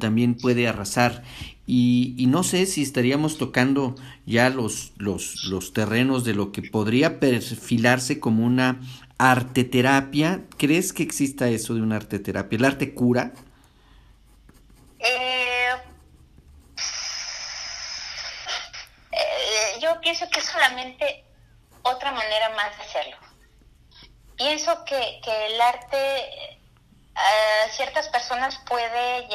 también 0.00 0.34
puede 0.36 0.66
arrasar. 0.66 1.22
Y, 1.64 2.14
y, 2.18 2.26
no 2.26 2.42
sé 2.42 2.66
si 2.66 2.82
estaríamos 2.82 3.38
tocando 3.38 3.94
ya 4.26 4.50
los, 4.50 4.92
los, 4.96 5.44
los 5.44 5.72
terrenos 5.72 6.24
de 6.24 6.34
lo 6.34 6.50
que 6.50 6.62
podría 6.62 7.20
perfilarse 7.20 8.18
como 8.18 8.44
una 8.44 8.80
arteterapia. 9.16 10.42
¿Crees 10.56 10.92
que 10.92 11.04
exista 11.04 11.48
eso 11.48 11.74
de 11.74 11.82
una 11.82 11.96
arteterapia? 11.96 12.56
¿El 12.56 12.64
arte 12.64 12.94
cura? 12.94 13.32
Eh, 14.98 15.68
eh, 19.12 19.80
yo 19.80 20.00
pienso 20.00 20.28
que 20.30 20.40
es 20.40 20.46
solamente 20.46 21.24
otra 21.82 22.10
manera 22.10 22.48
más 22.56 22.76
de 22.76 22.82
hacerlo. 22.82 23.16
pienso 24.36 24.84
que, 24.84 25.20
que 25.22 25.46
el 25.46 25.60
arte 25.60 26.57
a 27.18 27.68
ciertas 27.70 28.08
personas 28.08 28.56
puede 28.66 29.28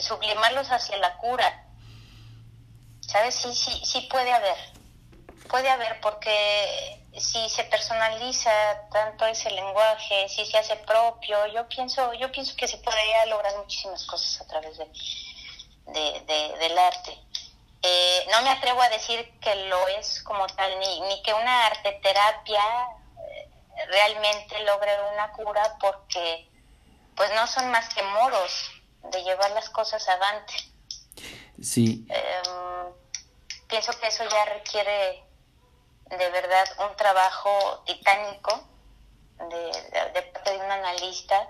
sublimarlos 0.00 0.70
hacia 0.70 0.96
la 0.98 1.16
cura. 1.18 1.64
¿Sabes? 3.00 3.34
Sí, 3.34 3.54
sí, 3.54 3.82
sí 3.84 4.00
puede 4.10 4.32
haber. 4.32 4.56
Puede 5.48 5.68
haber 5.68 6.00
porque 6.00 7.00
si 7.18 7.48
se 7.48 7.64
personaliza 7.64 8.50
tanto 8.92 9.26
ese 9.26 9.50
lenguaje, 9.50 10.28
si 10.28 10.44
se 10.46 10.58
hace 10.58 10.76
propio, 10.76 11.46
yo 11.48 11.68
pienso, 11.68 12.12
yo 12.14 12.30
pienso 12.30 12.54
que 12.56 12.68
se 12.68 12.78
podría 12.78 13.26
lograr 13.26 13.56
muchísimas 13.58 14.04
cosas 14.06 14.40
a 14.40 14.46
través 14.46 14.78
de, 14.78 14.86
de, 15.86 16.56
del 16.58 16.78
arte. 16.78 17.18
Eh, 17.82 18.26
no 18.30 18.42
me 18.42 18.50
atrevo 18.50 18.80
a 18.82 18.88
decir 18.90 19.38
que 19.40 19.54
lo 19.66 19.88
es 19.88 20.22
como 20.22 20.46
tal, 20.48 20.78
ni, 20.78 21.00
ni 21.02 21.22
que 21.22 21.32
una 21.32 21.66
arte 21.66 21.98
terapia 22.02 22.62
eh, 23.28 23.48
realmente 23.88 24.62
logre 24.64 24.92
una 25.12 25.32
cura 25.32 25.76
porque 25.80 26.49
pues 27.20 27.34
no 27.34 27.46
son 27.46 27.70
más 27.70 27.92
que 27.92 28.02
modos 28.02 28.70
de 29.12 29.22
llevar 29.22 29.50
las 29.50 29.68
cosas 29.68 30.08
adelante. 30.08 30.54
Sí. 31.62 32.06
Em, 32.08 32.94
pienso 33.68 33.92
que 34.00 34.06
eso 34.06 34.24
ya 34.24 34.46
requiere 34.46 35.22
de 36.06 36.30
verdad 36.30 36.66
un 36.78 36.96
trabajo 36.96 37.82
titánico 37.84 38.66
de, 39.50 40.10
de 40.14 40.22
parte 40.32 40.50
de 40.50 40.64
un 40.64 40.70
analista, 40.70 41.46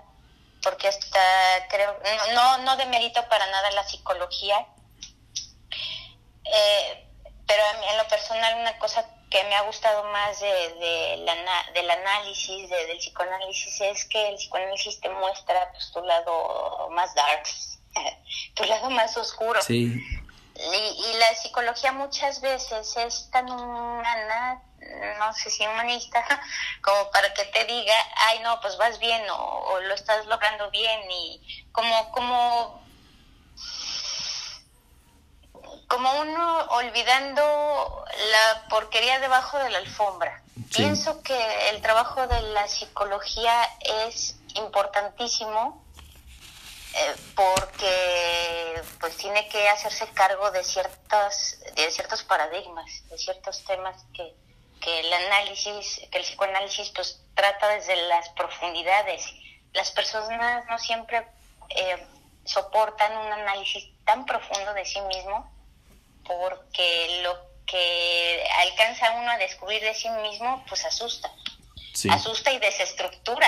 porque 0.61 0.89
hasta 0.89 1.67
creo, 1.69 1.97
no, 2.33 2.57
no 2.57 2.75
demerito 2.75 3.25
para 3.29 3.47
nada 3.47 3.71
la 3.71 3.85
psicología, 3.85 4.67
eh, 6.53 7.07
pero 7.47 7.63
en 7.89 7.97
lo 7.97 8.05
personal 8.09 8.59
una 8.59 8.77
cosa 8.77 9.05
que 9.31 9.43
me 9.45 9.55
ha 9.55 9.61
gustado 9.61 10.03
más 10.11 10.41
de, 10.41 11.23
la, 11.23 11.71
del 11.73 11.89
análisis, 11.89 12.69
del 12.69 12.97
psicoanálisis, 12.97 13.79
es 13.81 14.05
que 14.05 14.29
el 14.29 14.35
psicoanálisis 14.35 14.99
te 14.99 15.09
muestra 15.09 15.71
pues, 15.71 15.89
tu 15.93 16.03
lado 16.03 16.89
más 16.91 17.15
dark, 17.15 17.43
tu 18.53 18.63
lado 18.65 18.89
más 18.89 19.15
oscuro. 19.15 19.61
Sí. 19.61 19.99
Y, 20.53 21.17
la 21.17 21.33
psicología 21.35 21.93
muchas 21.93 22.41
veces 22.41 22.95
es 22.97 23.31
tan 23.31 23.49
humana, 23.49 24.61
no 25.17 25.33
sé 25.33 25.49
si 25.49 25.65
humanista, 25.65 26.23
como 26.83 27.09
para 27.11 27.33
que 27.33 27.45
te 27.45 27.63
diga, 27.65 27.95
ay 28.27 28.39
no, 28.39 28.59
pues 28.59 28.77
vas 28.77 28.99
bien 28.99 29.27
o, 29.29 29.35
o 29.37 29.79
lo 29.79 29.93
estás 29.93 30.25
logrando 30.25 30.69
bien 30.71 30.99
y 31.09 31.69
como, 31.71 32.11
como 32.11 32.83
como 35.91 36.09
uno 36.21 36.57
olvidando 36.69 38.05
la 38.31 38.67
porquería 38.69 39.19
debajo 39.19 39.57
de 39.59 39.69
la 39.71 39.79
alfombra. 39.79 40.41
Pienso 40.73 41.21
que 41.21 41.69
el 41.69 41.81
trabajo 41.81 42.25
de 42.27 42.41
la 42.53 42.65
psicología 42.69 43.53
es 44.07 44.37
importantísimo 44.55 45.83
eh, 46.95 47.15
porque 47.35 48.81
pues 49.01 49.17
tiene 49.17 49.49
que 49.49 49.67
hacerse 49.67 50.07
cargo 50.13 50.49
de 50.51 50.63
ciertas 50.63 51.59
de 51.75 51.91
ciertos 51.91 52.23
paradigmas, 52.23 52.89
de 53.09 53.17
ciertos 53.17 53.61
temas 53.65 54.01
que, 54.13 54.33
que 54.79 54.99
el 55.01 55.11
análisis, 55.11 56.07
que 56.09 56.19
el 56.19 56.23
psicoanálisis 56.23 56.89
pues 56.95 57.19
trata 57.35 57.67
desde 57.67 57.97
las 58.07 58.29
profundidades. 58.29 59.25
Las 59.73 59.91
personas 59.91 60.65
no 60.69 60.79
siempre 60.79 61.27
eh, 61.67 62.07
soportan 62.45 63.11
un 63.17 63.33
análisis 63.33 63.89
tan 64.05 64.25
profundo 64.25 64.73
de 64.73 64.85
sí 64.85 65.01
mismo 65.01 65.51
porque 66.25 67.21
lo 67.23 67.51
que 67.65 68.43
alcanza 68.67 69.13
uno 69.19 69.29
a 69.29 69.37
descubrir 69.37 69.81
de 69.81 69.93
sí 69.93 70.09
mismo, 70.21 70.63
pues 70.67 70.85
asusta. 70.85 71.31
Asusta 72.09 72.51
y 72.51 72.59
desestructura. 72.59 73.47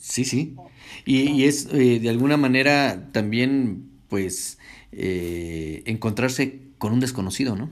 Sí, 0.00 0.24
sí. 0.24 0.54
Y, 1.04 1.46
es 1.46 1.66
eh, 1.66 1.98
de 1.98 2.10
alguna 2.10 2.36
manera 2.36 3.10
también, 3.12 4.00
pues, 4.10 4.58
eh, 4.92 5.82
encontrarse 5.86 6.60
con 6.78 6.92
un 6.92 7.00
desconocido, 7.00 7.56
¿no? 7.56 7.70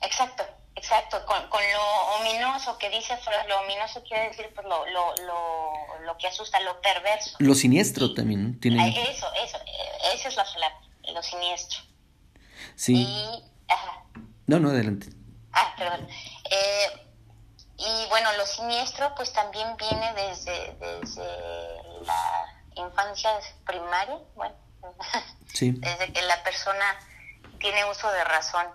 Exacto, 0.00 0.44
exacto. 0.76 1.24
Con, 1.26 1.36
lo 1.50 2.20
ominoso 2.20 2.78
que 2.78 2.88
dice 2.90 3.16
Freud, 3.18 3.48
lo 3.48 3.60
ominoso 3.60 4.02
quiere 4.04 4.28
decir 4.28 4.48
pues, 4.54 4.66
lo, 4.66 4.86
lo, 4.86 5.14
lo, 5.26 6.04
lo 6.04 6.16
que 6.18 6.28
asusta, 6.28 6.60
lo 6.60 6.80
perverso. 6.80 7.36
Lo 7.38 7.54
siniestro 7.54 8.14
también. 8.14 8.60
Tiene... 8.60 8.88
Eso, 8.88 9.26
eso, 9.44 9.58
esa 10.14 10.28
es 10.28 10.36
la 10.36 10.44
palabra, 10.44 10.80
lo 11.12 11.22
siniestro. 11.22 11.80
Sí. 12.76 12.94
Y, 12.94 13.44
ajá. 13.68 14.04
No, 14.46 14.60
no, 14.60 14.70
adelante. 14.70 15.08
Ah, 15.52 15.74
perdón. 15.76 16.06
Eh, 16.50 17.06
y 17.78 18.08
bueno, 18.08 18.30
lo 18.36 18.46
siniestro 18.46 19.14
pues 19.14 19.32
también 19.32 19.76
viene 19.76 20.12
desde, 20.14 20.74
desde 20.74 21.82
la 22.04 22.54
infancia 22.74 23.30
primaria, 23.66 24.18
bueno, 24.34 24.54
sí. 25.52 25.72
desde 25.76 26.12
que 26.12 26.22
la 26.22 26.42
persona 26.42 26.84
tiene 27.58 27.84
uso 27.90 28.10
de 28.12 28.24
razón, 28.24 28.66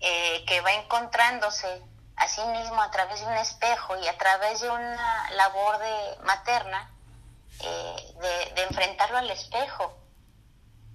eh, 0.00 0.44
que 0.46 0.60
va 0.60 0.72
encontrándose 0.72 1.82
a 2.16 2.28
sí 2.28 2.42
mismo 2.46 2.80
a 2.82 2.90
través 2.90 3.20
de 3.20 3.26
un 3.26 3.34
espejo 3.34 3.96
y 4.02 4.08
a 4.08 4.18
través 4.18 4.60
de 4.60 4.70
una 4.70 5.30
labor 5.30 5.78
de 5.78 6.24
materna, 6.24 6.90
eh, 7.60 8.14
de, 8.20 8.54
de 8.54 8.62
enfrentarlo 8.64 9.18
al 9.18 9.30
espejo 9.30 9.96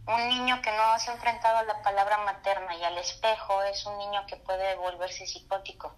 un 0.07 0.29
niño 0.29 0.61
que 0.61 0.71
no 0.71 0.99
se 0.99 1.11
ha 1.11 1.13
enfrentado 1.13 1.57
a 1.57 1.63
la 1.63 1.81
palabra 1.81 2.17
materna 2.17 2.75
y 2.75 2.83
al 2.83 2.97
espejo 2.97 3.61
es 3.63 3.85
un 3.85 3.97
niño 3.97 4.25
que 4.27 4.37
puede 4.37 4.75
volverse 4.75 5.27
psicótico. 5.27 5.95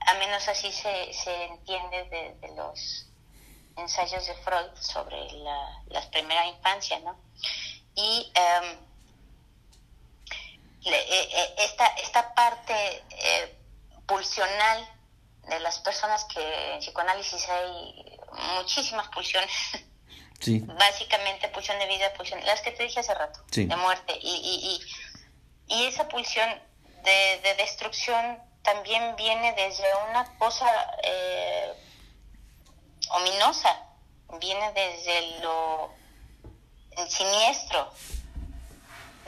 A 0.00 0.14
menos 0.14 0.46
así 0.48 0.72
se, 0.72 1.12
se 1.12 1.44
entiende 1.46 2.36
de, 2.40 2.54
los 2.54 3.06
ensayos 3.76 4.26
de 4.26 4.34
Freud 4.36 4.74
sobre 4.80 5.30
la, 5.32 6.10
primera 6.10 6.46
infancia, 6.46 6.98
¿no? 7.00 7.18
Y 7.94 8.32
em, 8.34 8.78
e, 10.84 10.94
e, 10.94 11.54
esta, 11.64 11.86
esta 11.96 12.34
parte 12.34 13.04
eh, 13.10 13.58
pulsional 14.06 14.88
de 15.48 15.60
las 15.60 15.78
personas 15.80 16.24
que 16.24 16.74
en 16.74 16.80
psicoanálisis 16.80 17.48
hay 17.48 18.18
muchísimas 18.54 19.08
pulsiones 19.08 19.50
Básicamente 20.60 21.48
pulsión 21.48 21.78
de 21.78 21.86
vida, 21.86 22.12
pulsión, 22.14 22.44
las 22.44 22.60
que 22.60 22.70
te 22.70 22.84
dije 22.84 23.00
hace 23.00 23.14
rato, 23.14 23.40
de 23.50 23.76
muerte. 23.76 24.16
Y, 24.20 24.80
y, 25.68 25.74
y, 25.74 25.76
y 25.76 25.86
esa 25.86 26.08
pulsión 26.08 26.48
de, 27.04 27.40
de, 27.42 27.54
destrucción 27.56 28.38
también 28.62 29.16
viene 29.16 29.52
desde 29.54 29.84
una 30.10 30.38
cosa 30.38 30.66
eh, 31.02 31.72
ominosa, 33.10 33.84
viene 34.40 34.72
desde 34.72 35.40
lo 35.40 35.90
siniestro, 37.08 37.92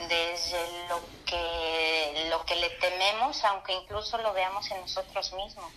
desde 0.09 0.89
lo 0.89 1.01
que, 1.27 2.27
lo 2.31 2.45
que 2.45 2.57
le 2.57 2.71
tememos, 2.71 3.45
aunque 3.45 3.73
incluso 3.73 4.19
lo 4.19 4.33
veamos 4.33 4.71
en 4.71 4.81
nosotros 4.81 5.33
mismos. 5.33 5.73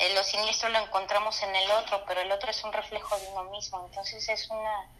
Eh, 0.00 0.14
lo 0.14 0.24
siniestro 0.24 0.70
lo 0.70 0.78
encontramos 0.78 1.42
en 1.42 1.54
el 1.54 1.70
otro, 1.72 2.02
pero 2.06 2.22
el 2.22 2.32
otro 2.32 2.50
es 2.50 2.64
un 2.64 2.72
reflejo 2.72 3.18
de 3.18 3.28
uno 3.28 3.44
mismo. 3.50 3.84
Entonces 3.84 4.26
es 4.30 4.48
una, 4.48 4.90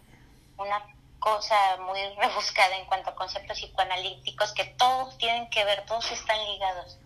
una 0.58 0.94
cosa 1.18 1.56
muy 1.78 1.98
rebuscada 2.18 2.76
en 2.76 2.84
cuanto 2.84 3.08
a 3.08 3.14
conceptos 3.14 3.58
psicoanalíticos 3.58 4.52
que 4.52 4.66
todos 4.76 5.16
tienen 5.16 5.48
que 5.48 5.64
ver, 5.64 5.86
todos 5.86 6.10
están 6.12 6.38
ligados 6.52 6.98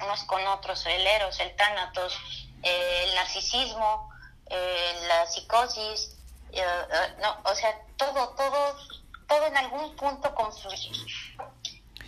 unos 0.00 0.24
con 0.24 0.46
otros, 0.46 0.84
el 0.86 1.06
eros, 1.06 1.40
el 1.40 1.56
tánatos, 1.56 2.16
eh, 2.62 3.04
el 3.04 3.14
narcisismo, 3.14 4.10
eh, 4.50 5.00
la 5.08 5.26
psicosis, 5.26 6.16
no, 7.20 7.36
o 7.44 7.54
sea, 7.54 7.80
todo, 7.96 8.28
todo, 8.36 8.76
todo 9.26 9.46
en 9.46 9.56
algún 9.56 9.96
punto 9.96 10.34
confluye. 10.34 10.92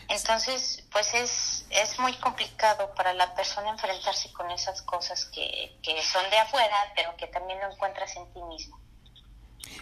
Entonces, 0.08 0.84
pues 0.92 1.14
es, 1.14 1.59
es 1.70 1.98
muy 1.98 2.12
complicado 2.14 2.92
para 2.94 3.14
la 3.14 3.34
persona 3.34 3.70
enfrentarse 3.70 4.32
con 4.32 4.50
esas 4.50 4.82
cosas 4.82 5.26
que, 5.26 5.76
que 5.82 6.02
son 6.02 6.28
de 6.30 6.38
afuera, 6.38 6.76
pero 6.96 7.16
que 7.16 7.26
también 7.28 7.60
lo 7.60 7.72
encuentras 7.72 8.16
en 8.16 8.32
ti 8.32 8.42
mismo. 8.42 8.78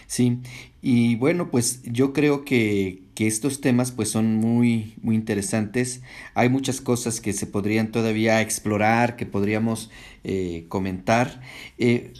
Sí, 0.07 0.39
y 0.81 1.15
bueno, 1.15 1.49
pues 1.51 1.81
yo 1.83 2.13
creo 2.13 2.43
que, 2.45 3.03
que, 3.15 3.27
estos 3.27 3.61
temas 3.61 3.91
pues 3.91 4.11
son 4.11 4.35
muy, 4.35 4.95
muy 5.01 5.15
interesantes. 5.15 6.01
Hay 6.33 6.49
muchas 6.49 6.81
cosas 6.81 7.21
que 7.21 7.33
se 7.33 7.47
podrían 7.47 7.91
todavía 7.91 8.41
explorar, 8.41 9.15
que 9.15 9.25
podríamos 9.25 9.89
eh, 10.23 10.65
comentar. 10.67 11.41
Eh, 11.77 12.13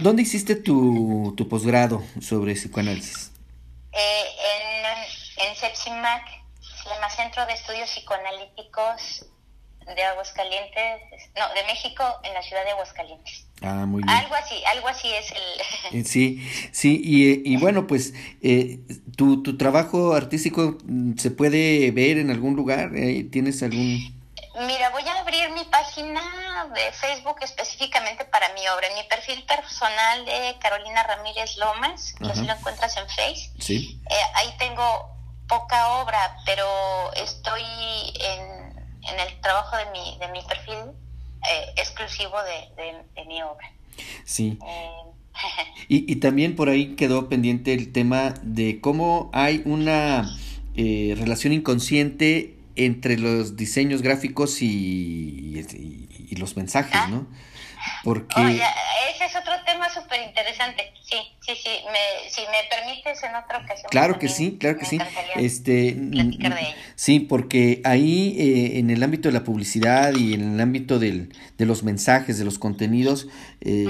¿Dónde 0.00 0.22
hiciste 0.22 0.54
tu, 0.54 1.34
tu 1.36 1.48
posgrado 1.48 2.02
sobre 2.20 2.54
psicoanálisis? 2.54 3.32
Eh, 3.92 4.24
en, 5.38 5.48
en 5.48 5.56
CEPSIMAC 5.56 6.39
Centro 7.08 7.46
de 7.46 7.54
Estudios 7.54 7.88
Psicoanalíticos 7.90 9.24
de 9.86 10.04
Aguascalientes, 10.04 11.00
no, 11.36 11.54
de 11.54 11.64
México 11.64 12.04
en 12.24 12.34
la 12.34 12.42
ciudad 12.42 12.64
de 12.64 12.70
Aguascalientes. 12.70 13.46
Ah, 13.62 13.86
muy 13.86 14.02
bien. 14.02 14.16
Algo 14.16 14.34
así, 14.34 14.62
algo 14.66 14.88
así 14.88 15.08
es 15.12 15.30
el... 15.32 15.42
Eh, 16.00 16.04
sí, 16.04 16.48
sí, 16.72 17.00
y, 17.02 17.52
y 17.52 17.56
bueno, 17.56 17.86
pues, 17.86 18.12
eh, 18.42 18.78
¿tu, 19.16 19.42
¿tu 19.42 19.56
trabajo 19.56 20.14
artístico 20.14 20.78
mm, 20.84 21.18
se 21.18 21.30
puede 21.30 21.90
ver 21.90 22.18
en 22.18 22.30
algún 22.30 22.54
lugar? 22.54 22.90
¿Tienes 23.32 23.62
algún...? 23.62 24.20
Mira, 24.66 24.90
voy 24.90 25.02
a 25.02 25.20
abrir 25.20 25.50
mi 25.50 25.64
página 25.64 26.20
de 26.74 26.92
Facebook 26.92 27.36
específicamente 27.40 28.24
para 28.26 28.52
mi 28.52 28.66
obra. 28.68 28.88
En 28.88 28.94
mi 28.94 29.04
perfil 29.04 29.42
personal 29.44 30.24
de 30.24 30.56
Carolina 30.60 31.02
Ramírez 31.02 31.56
Lomas, 31.56 32.14
que 32.18 32.26
lo 32.26 32.52
encuentras 32.52 32.96
en 32.96 33.08
Face. 33.08 33.50
Sí. 33.58 34.00
Eh, 34.10 34.14
ahí 34.34 34.54
tengo 34.58 35.19
poca 35.50 35.88
obra, 36.00 36.36
pero 36.46 36.64
estoy 37.14 37.60
en, 37.60 38.78
en 39.02 39.20
el 39.20 39.40
trabajo 39.40 39.76
de 39.76 39.90
mi, 39.90 40.16
de 40.18 40.28
mi 40.28 40.40
perfil 40.42 40.94
eh, 41.42 41.72
exclusivo 41.76 42.36
de, 42.42 43.02
de, 43.16 43.24
mi 43.26 43.42
obra. 43.42 43.70
Sí. 44.24 44.56
Eh, 44.64 44.90
y, 45.88 46.10
y, 46.10 46.16
también 46.16 46.54
por 46.54 46.68
ahí 46.68 46.94
quedó 46.94 47.28
pendiente 47.28 47.74
el 47.74 47.92
tema 47.92 48.34
de 48.42 48.80
cómo 48.80 49.30
hay 49.32 49.62
una 49.64 50.30
eh, 50.76 51.14
relación 51.18 51.52
inconsciente 51.52 52.56
entre 52.76 53.18
los 53.18 53.56
diseños 53.56 54.02
gráficos 54.02 54.62
y, 54.62 55.66
y, 56.30 56.36
los 56.36 56.56
mensajes, 56.56 57.08
¿no? 57.10 57.26
Porque... 58.04 58.62
ese 59.12 59.24
es 59.24 59.36
otro 59.36 59.52
tema 59.66 59.88
súper 59.90 60.22
interesante. 60.22 60.92
Sí. 61.02 61.16
Me, 61.92 62.30
si 62.30 62.42
me 62.42 62.68
permites 62.68 63.22
en 63.22 63.34
otra 63.34 63.58
ocasión. 63.58 63.88
Claro 63.90 64.18
que 64.18 64.28
sí, 64.28 64.56
claro 64.58 64.78
que 64.78 64.84
sí. 64.84 64.98
Este, 65.36 65.96
Sí, 66.94 67.20
porque 67.20 67.80
ahí 67.84 68.36
eh, 68.38 68.78
en 68.78 68.90
el 68.90 69.02
ámbito 69.02 69.28
de 69.28 69.32
la 69.32 69.44
publicidad 69.44 70.14
y 70.14 70.34
en 70.34 70.54
el 70.54 70.60
ámbito 70.60 70.98
del, 70.98 71.34
de 71.56 71.66
los 71.66 71.82
mensajes, 71.82 72.38
de 72.38 72.44
los 72.44 72.58
contenidos, 72.58 73.26
eh, 73.60 73.86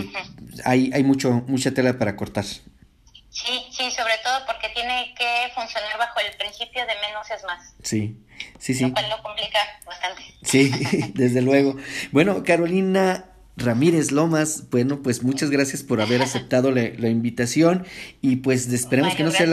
hay, 0.64 0.90
hay 0.94 1.02
mucho, 1.02 1.44
mucha 1.46 1.72
tela 1.72 1.98
para 1.98 2.16
cortar. 2.16 2.44
Sí, 2.44 3.64
sí, 3.70 3.90
sobre 3.92 4.14
todo 4.24 4.44
porque 4.44 4.68
tiene 4.74 5.14
que 5.16 5.52
funcionar 5.54 5.96
bajo 5.98 6.18
el 6.20 6.36
principio 6.36 6.82
de 6.82 6.94
menos 7.06 7.30
es 7.30 7.44
más. 7.44 7.74
Sí, 7.82 8.16
sí, 8.58 8.74
sí. 8.74 8.84
Lo 8.84 8.92
cual 8.92 9.08
lo 9.08 9.22
complica 9.22 9.58
bastante. 9.86 10.22
Sí, 10.42 10.70
desde 11.14 11.40
luego. 11.40 11.76
Bueno, 12.10 12.42
Carolina 12.44 13.29
Ramírez 13.60 14.10
Lomas, 14.10 14.70
bueno, 14.70 15.02
pues 15.02 15.22
muchas 15.22 15.50
gracias 15.50 15.82
por 15.82 16.00
haber 16.00 16.22
aceptado 16.22 16.70
la, 16.70 17.08
invitación 17.08 17.86
y 18.22 18.36
pues 18.36 18.72
esperemos 18.72 19.14
que 19.14 19.22
no 19.22 19.30
sea 19.30 19.46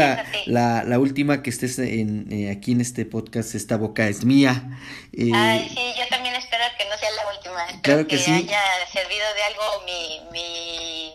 la, 0.45 0.83
la, 0.83 0.99
última 0.99 1.43
que 1.43 1.49
estés 1.49 1.77
en, 1.79 2.31
eh, 2.31 2.51
aquí 2.51 2.71
en 2.71 2.81
este 2.81 3.05
podcast, 3.05 3.55
esta 3.55 3.77
boca 3.77 4.07
es 4.07 4.23
mía. 4.23 4.79
Eh, 5.13 5.31
Ay, 5.33 5.67
sí, 5.69 5.93
yo 5.99 6.07
también 6.09 6.35
espero 6.35 6.63
que 6.77 6.85
no 6.85 6.97
sea 6.97 7.09
la 7.11 7.35
última. 7.35 7.81
claro 7.81 8.07
que, 8.07 8.17
sí. 8.17 8.31
haya 8.31 8.61
servido 8.91 9.25
de 9.35 9.43
algo 9.43 9.63
mi, 9.85 10.19
mi, 10.31 11.13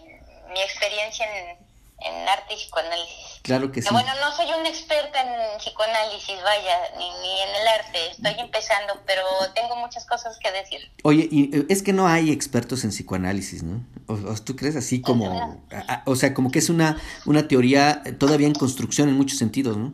mi 0.52 0.60
experiencia 0.60 1.26
en 1.26 1.61
en 2.04 2.28
arte 2.28 2.54
y 2.54 2.56
psicoanálisis. 2.56 3.40
Claro 3.42 3.72
que 3.72 3.82
sí. 3.82 3.88
Bueno, 3.90 4.12
no 4.20 4.34
soy 4.36 4.46
una 4.52 4.68
experta 4.68 5.20
en 5.20 5.58
psicoanálisis, 5.58 6.42
vaya, 6.42 6.78
ni, 6.96 7.10
ni, 7.20 7.40
en 7.40 7.54
el 7.56 7.68
arte, 7.68 8.10
estoy 8.10 8.34
empezando, 8.38 8.94
pero 9.06 9.22
tengo 9.54 9.76
muchas 9.76 10.06
cosas 10.06 10.38
que 10.38 10.50
decir. 10.52 10.92
Oye, 11.02 11.28
y 11.30 11.56
eh, 11.56 11.66
es 11.68 11.82
que 11.82 11.92
no 11.92 12.06
hay 12.06 12.30
expertos 12.30 12.84
en 12.84 12.90
psicoanálisis, 12.90 13.62
¿no? 13.62 13.84
¿O, 14.06 14.34
tú 14.44 14.54
crees 14.56 14.76
así 14.76 15.02
como, 15.02 15.62
o 16.06 16.16
sea, 16.16 16.34
como 16.34 16.50
que 16.50 16.60
es 16.60 16.68
una, 16.68 17.00
una 17.26 17.48
teoría 17.48 18.02
todavía 18.18 18.46
en 18.46 18.54
construcción 18.54 19.08
en 19.08 19.16
muchos 19.16 19.38
sentidos, 19.38 19.76
¿no? 19.76 19.92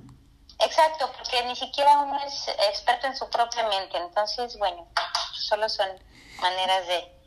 Exacto, 0.61 1.11
porque 1.17 1.45
ni 1.47 1.55
siquiera 1.55 2.01
uno 2.01 2.19
es 2.27 2.49
experto 2.69 3.07
en 3.07 3.17
su 3.17 3.29
propia 3.31 3.67
mente, 3.69 3.97
entonces, 3.97 4.59
bueno, 4.59 4.89
solo 5.33 5.69
son 5.69 5.89
maneras 6.41 6.87
de... 6.87 7.19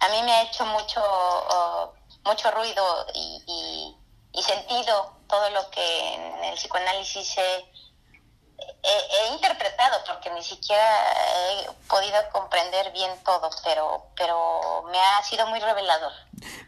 A 0.00 0.08
mí 0.08 0.22
me 0.22 0.32
ha 0.32 0.42
hecho 0.42 0.66
mucho, 0.66 1.00
mucho 2.24 2.50
ruido 2.50 3.06
y 3.14 3.34
y 3.46 3.96
sentido 4.42 5.14
todo 5.28 5.50
lo 5.50 5.70
que 5.70 6.14
en 6.14 6.44
el 6.44 6.54
psicoanálisis 6.54 7.36
he, 7.38 7.64
he, 8.82 9.34
interpretado, 9.34 9.96
porque 10.06 10.30
ni 10.30 10.42
siquiera 10.42 10.82
he 10.82 11.88
podido 11.88 12.16
comprender 12.32 12.92
bien 12.92 13.10
todo, 13.24 13.50
pero, 13.64 14.06
pero 14.16 14.84
me 14.90 14.98
ha 14.98 15.22
sido 15.22 15.46
muy 15.48 15.58
revelador. 15.58 16.12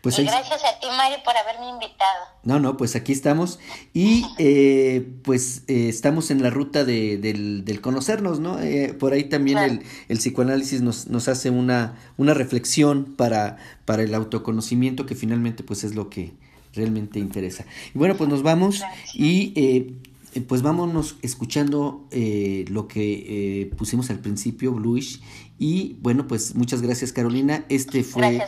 Pues 0.02 0.18
y 0.18 0.24
gracias 0.24 0.64
a 0.64 0.78
ti, 0.80 0.86
Mario, 0.96 1.18
por 1.24 1.36
haberme 1.36 1.68
invitado. 1.68 2.26
No, 2.42 2.58
no, 2.58 2.76
pues 2.76 2.96
aquí 2.96 3.12
estamos 3.12 3.58
y 3.92 4.24
eh, 4.38 5.06
pues 5.24 5.62
eh, 5.68 5.88
estamos 5.88 6.30
en 6.30 6.42
la 6.42 6.50
ruta 6.50 6.84
de, 6.84 7.18
del, 7.18 7.64
del 7.64 7.80
conocernos, 7.80 8.40
¿no? 8.40 8.58
Eh, 8.60 8.94
por 8.94 9.12
ahí 9.12 9.24
también 9.24 9.58
el, 9.58 9.86
el, 10.08 10.18
psicoanálisis 10.18 10.80
nos, 10.80 11.06
nos 11.06 11.28
hace 11.28 11.50
una, 11.50 11.98
una 12.16 12.34
reflexión 12.34 13.16
para, 13.16 13.58
para 13.84 14.02
el 14.02 14.14
autoconocimiento 14.14 15.06
que 15.06 15.14
finalmente 15.14 15.62
pues 15.62 15.84
es 15.84 15.94
lo 15.94 16.08
que 16.08 16.34
realmente 16.76 17.18
interesa. 17.18 17.64
Y 17.94 17.98
bueno, 17.98 18.16
pues 18.16 18.30
nos 18.30 18.42
vamos 18.42 18.82
y 19.14 19.52
eh, 19.56 20.40
pues 20.42 20.62
vámonos 20.62 21.16
escuchando 21.22 22.04
eh, 22.10 22.64
lo 22.68 22.88
que 22.88 23.62
eh, 23.62 23.66
pusimos 23.76 24.10
al 24.10 24.18
principio, 24.18 24.72
Bluish. 24.72 25.20
Y 25.58 25.96
bueno, 26.00 26.26
pues 26.26 26.54
muchas 26.54 26.82
gracias 26.82 27.12
Carolina. 27.12 27.64
Este 27.68 28.04
fue, 28.04 28.42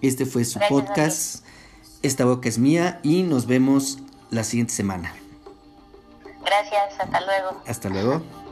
Este 0.00 0.26
fue 0.26 0.44
su 0.44 0.60
podcast. 0.68 1.44
Esta 2.02 2.24
boca 2.24 2.48
es 2.48 2.58
mía 2.58 3.00
y 3.02 3.22
nos 3.22 3.46
vemos 3.46 3.98
la 4.30 4.44
siguiente 4.44 4.72
semana. 4.72 5.12
Gracias, 6.44 7.00
hasta 7.00 7.20
luego. 7.20 7.62
Hasta 7.66 7.88
luego. 7.88 8.45